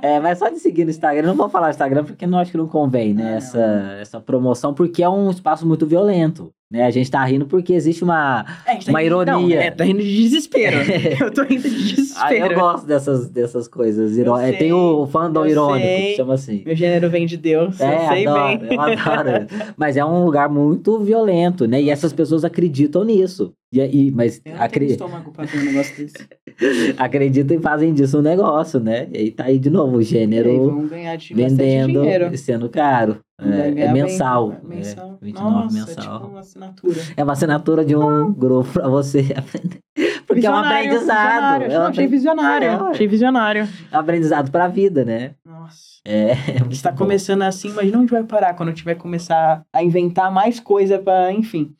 é, 0.00 0.20
mas 0.20 0.38
só 0.38 0.48
de 0.48 0.58
seguir 0.60 0.84
no 0.84 0.90
Instagram, 0.90 1.22
eu 1.24 1.28
não 1.28 1.36
vou 1.36 1.48
falar 1.48 1.70
Instagram 1.70 2.04
porque 2.04 2.26
não 2.26 2.38
acho 2.38 2.50
que 2.52 2.56
não 2.56 2.68
convém, 2.68 3.12
né? 3.12 3.22
Ah, 3.22 3.30
não. 3.30 3.36
essa, 3.36 3.98
essa 4.00 4.20
promoção, 4.20 4.72
porque 4.72 5.02
é 5.02 5.08
um 5.08 5.30
espaço 5.30 5.66
muito 5.66 5.86
violento, 5.86 6.50
né? 6.70 6.84
A 6.84 6.90
gente 6.90 7.10
tá 7.10 7.24
rindo 7.24 7.46
porque 7.46 7.72
existe 7.72 8.04
uma... 8.04 8.44
É, 8.66 8.76
tá 8.76 8.90
Uma 8.90 9.00
rindo- 9.00 9.22
ironia. 9.22 9.56
Não, 9.56 9.62
é, 9.62 9.70
tá 9.70 9.84
rindo 9.84 10.02
de 10.02 10.14
desespero. 10.22 10.76
eu 11.20 11.30
tô 11.32 11.42
rindo 11.44 11.62
de 11.62 11.94
desespero. 11.94 12.44
Ah, 12.44 12.48
eu 12.52 12.54
gosto 12.58 12.86
dessas, 12.86 13.28
dessas 13.30 13.66
coisas. 13.66 14.16
Eu 14.18 14.36
é, 14.36 14.52
tem 14.52 14.72
o 14.72 15.06
fandom 15.06 15.44
eu 15.46 15.50
irônico, 15.50 15.86
sei. 15.86 16.10
que 16.10 16.16
chama 16.16 16.34
assim. 16.34 16.62
Meu 16.66 16.76
gênero 16.76 17.08
vem 17.08 17.26
de 17.26 17.36
Deus, 17.36 17.80
eu 17.80 17.86
É, 17.86 18.08
sei 18.08 18.26
adoro, 18.26 18.58
bem. 18.58 18.74
eu 18.74 18.80
adoro. 18.80 19.46
Mas 19.76 19.96
é 19.96 20.04
um 20.04 20.24
lugar 20.24 20.48
muito 20.48 20.98
violento, 20.98 21.66
né? 21.66 21.80
E 21.80 21.88
essas 21.90 22.12
pessoas 22.12 22.44
acreditam 22.44 23.02
nisso. 23.04 23.52
E, 23.72 23.80
e- 23.80 24.10
mas 24.10 24.40
Eu 24.44 24.54
acre- 24.58 24.86
estômago 24.86 25.30
pra 25.30 25.46
ter 25.46 25.58
um 25.58 25.64
negócio 25.64 25.96
desse. 25.96 26.26
acreditam 26.98 27.56
e 27.56 27.60
fazem 27.60 27.92
disso 27.94 28.18
um 28.18 28.22
negócio, 28.22 28.80
né? 28.80 29.08
E 29.12 29.18
aí 29.18 29.30
tá 29.30 29.44
aí 29.44 29.58
de 29.58 29.70
novo 29.70 29.98
o 29.98 30.02
gênero 30.02 30.88
vendendo 31.34 32.04
e 32.32 32.38
sendo 32.38 32.68
caro. 32.68 33.18
Vai 33.40 33.52
É, 33.60 33.68
é 33.68 33.70
ganhar 33.70 33.92
bem- 33.92 34.02
mensal. 34.02 34.56
mensal. 34.64 35.18
É, 35.22 35.24
29 35.24 35.54
Nossa, 35.54 35.74
mensal. 35.74 36.14
É 36.16 36.18
tipo 36.18 36.26
uma 36.26 36.40
assinatura. 36.40 37.00
É 37.16 37.22
uma 37.24 37.32
assinatura 37.32 37.84
de 37.84 37.94
um 37.96 38.32
grupo 38.32 38.68
pra 38.72 38.88
você 38.88 39.18
aprender. 39.36 39.78
Porque 40.26 40.46
é 40.46 40.50
um 40.50 40.54
Visionário, 40.54 40.76
aprendizado. 40.88 41.60
visionário. 41.60 41.66
É 41.66 41.68
um 41.68 41.80
Não, 41.82 41.86
achei 41.86 42.06
visionário. 42.06 42.68
É, 42.68 42.74
achei 42.90 43.06
visionário. 43.08 43.68
é 43.92 43.96
um 43.96 44.00
aprendizado 44.00 44.50
pra 44.50 44.66
vida, 44.68 45.04
né? 45.04 45.32
Nossa. 45.68 45.88
É. 46.08 46.32
A 46.32 46.64
gente 46.64 46.82
tá 46.82 46.90
começando 46.90 47.42
assim, 47.42 47.68
imagina 47.68 47.98
onde 47.98 48.10
vai 48.10 48.24
parar 48.24 48.54
quando 48.54 48.72
tiver 48.72 48.94
começar 48.94 49.62
a 49.70 49.82
inventar 49.82 50.32
mais 50.32 50.58
coisa 50.58 50.98
pra, 50.98 51.30
enfim. 51.30 51.74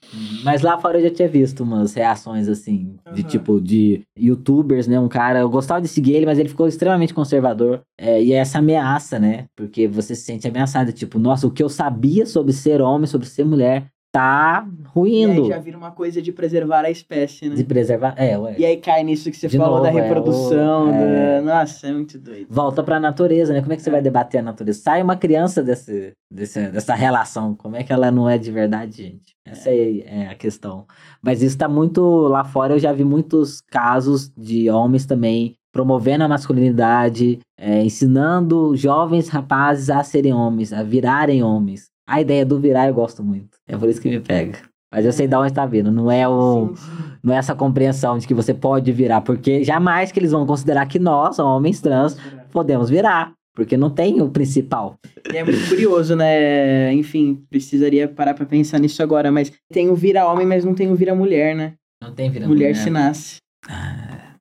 Mas 0.44 0.61
lá 0.61 0.77
fora 0.77 0.98
eu 0.98 1.05
já 1.05 1.11
tinha 1.11 1.29
visto 1.29 1.62
umas 1.62 1.94
reações 1.94 2.46
assim, 2.46 2.96
de 3.14 3.22
Aham. 3.22 3.29
tipo, 3.31 3.59
de 3.59 4.03
youtubers, 4.18 4.87
né? 4.87 5.01
Um 5.01 5.09
cara, 5.09 5.38
eu 5.38 5.48
gostava 5.48 5.81
de 5.81 5.88
seguir 5.88 6.12
ele, 6.12 6.27
mas 6.27 6.38
ele 6.38 6.51
ficou 6.51 6.68
extremamente 6.68 7.14
conservador. 7.14 7.81
É, 7.96 8.22
e 8.22 8.35
é 8.35 8.37
essa 8.37 8.59
ameaça, 8.59 9.18
né? 9.18 9.46
Porque 9.57 9.88
você 9.88 10.14
se 10.14 10.22
sente 10.22 10.46
ameaçado, 10.46 10.92
tipo, 10.92 11.18
nossa, 11.18 11.46
o 11.46 11.51
que 11.51 11.62
eu 11.62 11.68
sabia 11.70 12.27
sobre 12.27 12.53
ser 12.53 12.83
homem, 12.83 13.07
sobre 13.07 13.27
ser 13.27 13.44
mulher, 13.44 13.87
tá 14.12 14.66
E 15.07 15.25
ruindo. 15.27 15.43
aí 15.45 15.49
já 15.49 15.59
vira 15.59 15.77
uma 15.79 15.91
coisa 15.91 16.21
de 16.23 16.33
preservar 16.33 16.85
a 16.85 16.91
espécie, 16.91 17.49
né? 17.49 17.55
De 17.57 17.65
preservar. 17.65 18.15
É, 18.17 18.37
ué. 18.39 18.55
E 18.59 18.65
aí 18.65 18.77
cai 18.77 19.03
nisso 19.05 19.31
que 19.31 19.37
você 19.37 19.49
De 19.49 19.57
falou 19.57 19.81
da 19.83 19.89
novo, 19.91 19.99
é, 19.99 20.03
reprodução. 20.03 20.91
o- 20.91 20.95
é. 20.95 21.41
da- 21.43 21.59
Nossa, 21.61 21.87
é 21.87 21.93
muito 21.93 22.19
doido. 22.19 22.47
Volta 22.51 22.83
pra 22.83 22.99
natureza, 23.01 23.53
né? 23.53 23.61
Como 23.61 23.73
é 23.73 23.77
que 23.77 23.83
você 23.83 23.91
vai 23.91 24.03
debater 24.03 24.41
a 24.41 24.43
natureza? 24.43 24.81
Sai 24.81 25.03
uma 25.03 25.17
criança 25.17 25.63
desse, 25.63 26.13
desse, 26.31 26.69
dessa 26.69 26.95
relação. 26.95 27.55
Como 27.55 27.77
é 27.77 27.83
que 27.85 27.93
ela 27.93 28.11
não 28.11 28.29
é 28.29 28.37
de 28.39 28.51
verdade, 28.51 29.03
gente? 29.03 29.35
Essa 29.47 29.71
é, 29.71 29.99
é 30.07 30.29
a 30.29 30.35
questão. 30.35 30.87
Mas 31.23 31.43
isso 31.43 31.57
tá 31.57 31.69
muito 31.69 32.03
lá 32.29 32.45
fora. 32.45 32.75
Eu 32.75 32.79
já 32.79 32.93
vi 32.93 33.05
muitos 33.05 33.61
casos 33.61 34.31
de 34.37 34.69
homens 34.71 35.07
também 35.07 35.55
promovendo 35.73 36.25
a 36.25 36.29
masculinidade, 36.29 37.39
é, 37.59 37.83
ensinando 37.85 38.75
jovens 38.77 39.29
rapazes 39.29 39.91
a 39.91 40.03
serem 40.03 40.33
homens, 40.33 40.73
a 40.73 40.83
virarem 40.83 41.43
homens. 41.43 41.87
A 42.07 42.21
ideia 42.21 42.45
do 42.45 42.59
virar 42.59 42.89
eu 42.89 42.95
gosto 42.95 43.23
muito. 43.23 43.59
É 43.67 43.77
por 43.77 43.89
isso 43.89 44.01
que 44.01 44.09
me 44.09 44.19
pega. 44.21 44.59
Mas 44.92 45.05
eu 45.05 45.12
sei 45.12 45.27
de 45.29 45.35
onde 45.37 45.53
tá 45.53 45.66
vindo. 45.66 45.90
Não 45.92 46.11
é 46.11 46.27
o. 46.27 46.68
Sim, 46.68 46.77
sim. 46.77 47.03
Não 47.22 47.35
é 47.35 47.37
essa 47.38 47.55
compreensão 47.55 48.16
de 48.18 48.27
que 48.27 48.33
você 48.35 48.55
pode 48.55 48.90
virar, 48.92 49.20
porque 49.20 49.62
jamais 49.64 50.11
que 50.12 50.18
eles 50.18 50.31
vão 50.33 50.46
considerar 50.46 50.87
que 50.87 50.98
nós, 50.98 51.38
homens 51.38 51.81
trans, 51.81 52.16
podemos 52.51 52.88
virar. 52.88 53.33
Porque 53.55 53.77
não 53.77 53.90
tem 53.90 54.22
o 54.22 54.31
principal. 54.31 54.94
E 55.33 55.37
é 55.37 55.42
muito 55.42 55.68
curioso, 55.68 56.14
né? 56.14 56.92
Enfim, 56.94 57.42
precisaria 57.51 58.07
parar 58.07 58.33
pra 58.33 58.46
pensar 58.46 58.79
nisso 58.79 59.03
agora, 59.03 59.33
mas 59.33 59.53
tem 59.72 59.88
o 59.90 59.96
vira 59.96 60.24
homem, 60.29 60.46
mas 60.46 60.64
não 60.64 60.74
tem 60.74 60.88
o 60.90 60.94
vira 60.94 61.12
mulher, 61.12 61.57
né? 61.57 61.72
Não 62.01 62.12
tem 62.12 62.31
vira 62.31 62.46
mulher 62.46 62.77
se 62.77 62.88
nasce. 62.88 63.38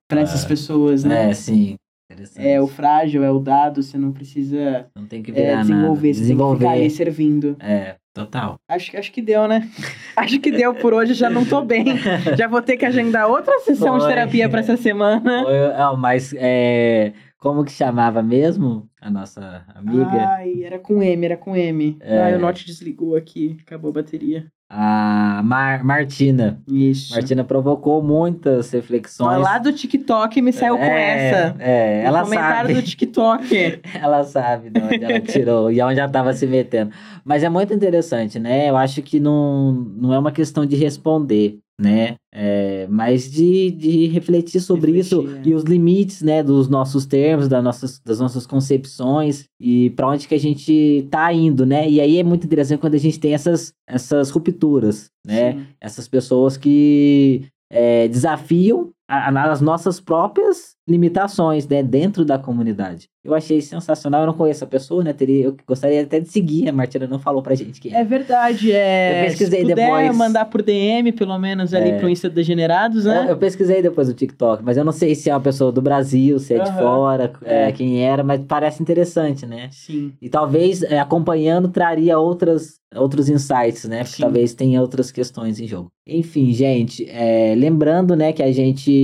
Pra 0.08 0.22
essas 0.22 0.46
pessoas, 0.46 1.04
né? 1.04 1.32
É, 1.32 1.34
sim. 1.34 1.76
É 2.38 2.62
o 2.62 2.68
frágil, 2.68 3.24
é 3.24 3.30
o 3.32 3.40
dado, 3.40 3.82
você 3.84 3.98
não 3.98 4.12
precisa 4.12 4.86
Não 4.96 5.06
tem 5.06 5.22
que 5.22 5.32
é, 5.32 5.34
virar 5.34 5.62
desenvolver, 5.62 5.86
nada. 5.88 5.98
você 5.98 6.02
tem 6.02 6.14
que 6.14 6.20
Desenvolver. 6.22 6.58
ficar 6.60 6.72
ali 6.72 6.90
servindo. 6.90 7.56
É, 7.60 7.96
total. 8.26 8.60
Acho, 8.68 8.98
acho 8.98 9.12
que 9.12 9.22
deu, 9.22 9.48
né? 9.48 9.70
acho 10.16 10.40
que 10.40 10.52
deu 10.52 10.74
por 10.76 10.94
hoje, 10.94 11.14
já 11.14 11.30
não 11.30 11.46
tô 11.46 11.62
bem. 11.62 11.86
Já 12.38 12.48
vou 12.48 12.62
ter 12.62 12.78
que 12.78 12.86
agendar 12.86 13.30
outra 13.30 13.60
sessão 13.60 13.98
de 13.98 14.04
Foi. 14.04 14.14
terapia 14.14 14.50
pra 14.50 14.60
essa 14.60 14.78
semana. 14.78 15.44
Foi- 15.44 15.98
mas 15.98 16.34
é, 16.38 17.14
como 17.38 17.64
que 17.64 17.72
chamava 17.72 18.22
mesmo 18.22 18.90
a 19.02 19.10
nossa 19.10 19.64
amiga? 19.76 20.28
Ai, 20.36 20.64
era 20.64 20.80
com 20.80 21.02
M, 21.02 21.26
era 21.26 21.38
com 21.38 21.56
M. 21.56 21.98
É. 22.02 22.20
Ai, 22.20 22.36
o 22.36 22.40
Note 22.40 22.66
desligou 22.66 23.16
aqui, 23.16 23.58
acabou 23.62 23.92
a 23.92 23.94
bateria. 23.94 24.48
A 24.70 25.42
Mar- 25.46 25.82
Martina. 25.84 26.62
Isso. 26.68 27.14
Martina 27.14 27.42
provocou 27.44 28.04
muitas 28.04 28.70
reflexões. 28.72 29.42
Lá 29.42 29.58
do 29.60 29.72
TikTok 29.72 30.42
me 30.42 30.52
saiu 30.52 30.78
com 30.78 30.84
É, 30.84 31.30
essa. 31.30 31.56
É, 31.60 32.04
ela 32.04 32.24
comentário 32.24 32.70
sabe. 32.70 32.74
do 32.74 32.82
TikTok. 32.86 33.82
Ela 34.02 34.24
sabe 34.26 34.70
de 34.70 34.82
onde 34.82 35.04
ela 35.06 35.20
tirou 35.22 35.72
e 35.72 35.80
aonde 35.80 36.00
ela 36.00 36.08
estava 36.10 36.34
se 36.34 36.46
metendo. 36.46 36.92
Mas 37.24 37.44
é 37.44 37.50
muito 37.50 37.74
interessante, 37.74 38.38
né? 38.40 38.70
Eu 38.70 38.76
acho 38.76 39.02
que 39.02 39.20
não, 39.22 39.72
não 39.72 40.14
é 40.14 40.20
uma 40.20 40.32
questão 40.34 40.66
de 40.66 40.76
responder, 40.76 41.60
né? 41.80 42.16
É, 42.34 42.88
mas 42.90 43.30
de, 43.32 43.72
de 43.72 44.08
refletir 44.08 44.60
sobre 44.60 44.92
Refletir, 44.92 45.20
isso 45.20 45.36
é. 45.36 45.42
e 45.50 45.54
os 45.54 45.64
limites, 45.64 46.22
né? 46.22 46.42
Dos 46.42 46.68
nossos 46.68 47.06
termos, 47.06 47.48
das 47.48 47.64
nossas, 47.64 48.00
das 48.00 48.20
nossas 48.20 48.48
concepções 48.48 49.46
e 49.60 49.92
para 49.92 50.10
onde 50.10 50.28
que 50.28 50.36
a 50.36 50.40
gente 50.40 51.08
tá 51.12 51.32
indo, 51.32 51.66
né? 51.66 51.90
E 51.90 52.02
aí 52.02 52.18
é 52.18 52.24
muito 52.24 52.46
interessante 52.46 52.80
quando 52.80 52.96
a 52.96 53.00
gente 53.00 53.20
tem 53.20 53.34
essas, 53.34 53.74
essas 53.88 54.30
rupturas, 54.30 55.12
né? 55.26 55.54
Sim. 55.54 55.66
Essas 55.80 56.08
pessoas 56.08 56.58
que 56.58 57.44
é, 57.70 58.08
desafiam 58.08 58.92
as 59.08 59.62
nossas 59.62 60.00
próprias 60.00 60.76
limitações, 60.88 61.68
né, 61.68 61.84
dentro 61.84 62.24
da 62.26 62.38
comunidade. 62.38 63.10
Eu 63.24 63.34
achei 63.36 63.60
sensacional, 63.62 64.22
eu 64.22 64.28
não 64.28 64.34
conheço 64.34 64.64
a 64.64 64.68
pessoa, 64.68 65.04
né, 65.04 65.12
teria, 65.12 65.46
eu 65.46 65.58
gostaria 65.68 66.02
até 66.02 66.18
de 66.20 66.30
seguir, 66.30 66.70
a 66.70 66.72
Martina 66.72 67.06
não 67.08 67.20
falou 67.20 67.42
pra 67.42 67.56
gente 67.56 67.82
que 67.82 67.94
é. 67.94 68.04
verdade, 68.06 68.72
é... 68.72 69.22
Eu 69.24 69.26
pesquisei 69.28 69.60
se 69.60 69.66
puder 69.68 69.86
depois. 69.86 70.16
mandar 70.18 70.46
por 70.46 70.62
DM, 70.62 71.12
pelo 71.12 71.38
menos, 71.38 71.74
ali 71.74 71.90
É. 71.90 71.98
pro 72.00 72.08
Insta 72.10 72.30
Degenerados, 72.30 73.04
né? 73.04 73.26
Eu, 73.26 73.32
eu 73.32 73.38
pesquisei 73.38 73.82
depois 73.82 74.08
do 74.08 74.14
TikTok, 74.14 74.64
mas 74.64 74.78
eu 74.78 74.86
não 74.86 74.94
sei 74.94 75.14
se 75.14 75.30
é 75.30 75.34
uma 75.34 75.42
pessoa 75.42 75.74
do 75.74 75.82
Brasil, 75.82 76.40
se 76.40 76.54
é 76.54 76.60
de 76.64 76.70
Aham. 76.70 76.80
fora, 76.80 77.34
é, 77.44 77.68
É. 77.68 77.72
quem 77.74 78.02
era, 78.02 78.24
mas 78.24 78.40
parece 78.48 78.82
interessante, 78.82 79.46
né? 79.46 79.68
Sim. 79.72 80.14
E 80.22 80.30
talvez 80.30 80.84
é, 80.84 81.00
acompanhando 81.00 81.68
traria 81.68 82.18
outras, 82.18 82.80
outros 82.96 83.28
insights, 83.28 83.84
né? 83.86 84.00
Porque 84.04 84.16
Sim. 84.16 84.22
talvez 84.24 84.54
tenha 84.54 84.80
outras 84.82 85.12
questões 85.12 85.60
em 85.60 85.68
jogo. 85.68 85.92
Enfim, 86.10 86.54
gente, 86.54 87.06
é, 87.10 87.54
lembrando, 87.58 88.16
né, 88.16 88.32
que 88.32 88.42
a 88.42 88.52
gente. 88.54 88.97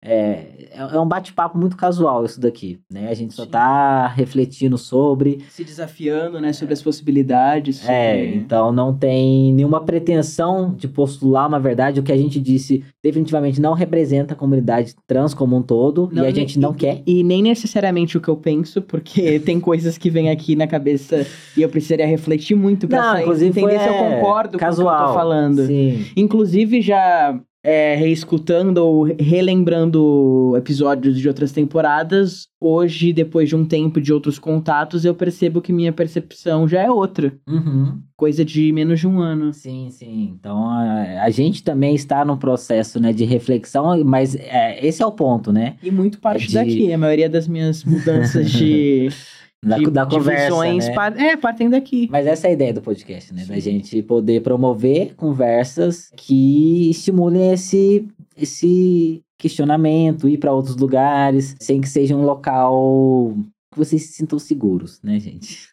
É, 0.00 0.68
é 0.70 0.78
é 0.92 1.00
um 1.00 1.08
bate-papo 1.08 1.58
muito 1.58 1.76
casual 1.76 2.24
isso 2.24 2.40
daqui, 2.40 2.78
né? 2.88 3.08
A 3.10 3.14
gente 3.14 3.34
só 3.34 3.42
Sim. 3.42 3.50
tá 3.50 4.06
refletindo 4.06 4.78
sobre. 4.78 5.40
Se 5.50 5.64
desafiando, 5.64 6.40
né, 6.40 6.52
sobre 6.52 6.72
as 6.72 6.80
possibilidades. 6.80 7.84
É, 7.88 8.12
sobre- 8.14 8.36
então 8.36 8.70
não 8.70 8.94
tem 8.96 9.52
nenhuma 9.52 9.80
pretensão 9.80 10.72
de 10.72 10.86
postular 10.86 11.48
uma 11.48 11.58
verdade. 11.58 11.98
O 11.98 12.02
que 12.04 12.12
a 12.12 12.16
gente 12.16 12.38
disse 12.38 12.84
definitivamente 13.02 13.60
não 13.60 13.72
representa 13.74 14.34
a 14.34 14.36
comunidade 14.36 14.94
trans 15.04 15.34
como 15.34 15.56
um 15.56 15.62
todo. 15.62 16.08
Não, 16.12 16.22
e 16.22 16.26
a 16.26 16.30
nem- 16.30 16.34
gente 16.34 16.60
não 16.60 16.72
quer. 16.72 17.02
E 17.04 17.24
nem 17.24 17.42
necessariamente 17.42 18.16
o 18.16 18.20
que 18.20 18.28
eu 18.28 18.36
penso, 18.36 18.80
porque 18.80 19.40
tem 19.44 19.58
coisas 19.58 19.98
que 19.98 20.08
vêm 20.10 20.30
aqui 20.30 20.54
na 20.54 20.68
cabeça 20.68 21.26
e 21.56 21.62
eu 21.62 21.68
precisaria 21.68 22.06
refletir 22.06 22.54
muito 22.54 22.86
pra 22.86 22.98
Não, 23.02 23.12
sair, 23.14 23.22
inclusive 23.22 23.50
entender 23.50 23.74
foi, 23.74 23.78
se 23.80 23.88
eu 23.88 23.94
é, 23.94 24.14
concordo 24.14 24.50
com 24.50 24.56
o 24.56 24.58
que 24.60 24.64
eu 24.64 24.68
casual. 24.68 25.08
tô 25.08 25.14
falando. 25.14 25.66
Sim. 25.66 26.04
Inclusive, 26.16 26.80
já 26.80 27.38
é, 27.62 27.94
reescutando 27.96 28.84
ou 28.84 29.02
relembrando 29.18 30.54
episódios 30.56 31.18
de 31.18 31.26
outras 31.28 31.52
temporadas, 31.52 32.46
hoje, 32.60 33.12
depois 33.12 33.48
de 33.48 33.56
um 33.56 33.64
tempo 33.64 34.00
de 34.00 34.12
outros 34.12 34.38
contatos, 34.38 35.04
eu 35.04 35.14
percebo 35.14 35.60
que 35.60 35.72
minha 35.72 35.92
percepção 35.92 36.66
já 36.68 36.82
é 36.82 36.90
outra. 36.90 37.32
Uhum. 37.48 38.00
Coisa 38.16 38.44
de 38.44 38.72
menos 38.72 38.98
de 39.00 39.06
um 39.06 39.20
ano. 39.20 39.52
Sim, 39.52 39.88
sim. 39.90 40.34
Então 40.38 40.68
a, 40.68 41.22
a 41.24 41.30
gente 41.30 41.62
também 41.62 41.94
está 41.94 42.24
num 42.24 42.36
processo 42.36 42.98
né, 43.00 43.12
de 43.12 43.24
reflexão, 43.24 44.02
mas 44.04 44.34
é, 44.34 44.84
esse 44.84 45.02
é 45.02 45.06
o 45.06 45.12
ponto, 45.12 45.52
né? 45.52 45.76
E 45.82 45.90
muito 45.90 46.18
parte 46.20 46.48
de- 46.48 46.54
daqui. 46.54 46.92
A 46.92 46.98
maioria 46.98 47.28
das 47.28 47.46
minhas 47.46 47.84
mudanças 47.84 48.50
de, 48.50 49.08
Da, 49.64 49.76
de, 49.76 49.90
da 49.90 50.06
conversa. 50.06 50.64
né? 50.64 50.94
par- 50.94 51.18
é, 51.18 51.36
partem 51.36 51.68
daqui. 51.68 52.08
Mas 52.10 52.26
essa 52.26 52.46
é 52.46 52.50
a 52.50 52.52
ideia 52.52 52.72
do 52.72 52.80
podcast, 52.80 53.34
né? 53.34 53.44
Da 53.44 53.54
Sim. 53.54 53.60
gente 53.60 54.02
poder 54.02 54.40
promover 54.42 55.14
conversas 55.16 56.10
que 56.16 56.88
estimulem 56.90 57.52
esse, 57.52 58.06
esse 58.36 59.20
questionamento, 59.36 60.28
ir 60.28 60.38
para 60.38 60.52
outros 60.52 60.76
lugares, 60.76 61.56
sem 61.60 61.80
que 61.80 61.88
seja 61.88 62.14
um 62.16 62.22
local 62.22 63.34
que 63.72 63.78
vocês 63.78 64.02
se 64.06 64.12
sintam 64.12 64.38
seguros, 64.38 65.00
né, 65.02 65.18
gente? 65.18 65.68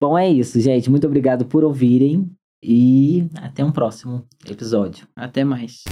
Bom, 0.00 0.18
é 0.18 0.28
isso, 0.28 0.60
gente. 0.60 0.90
Muito 0.90 1.06
obrigado 1.06 1.44
por 1.46 1.62
ouvirem 1.64 2.28
e 2.62 3.26
até 3.36 3.64
um 3.64 3.70
próximo 3.72 4.24
episódio. 4.48 5.06
Até 5.16 5.44
mais. 5.44 5.82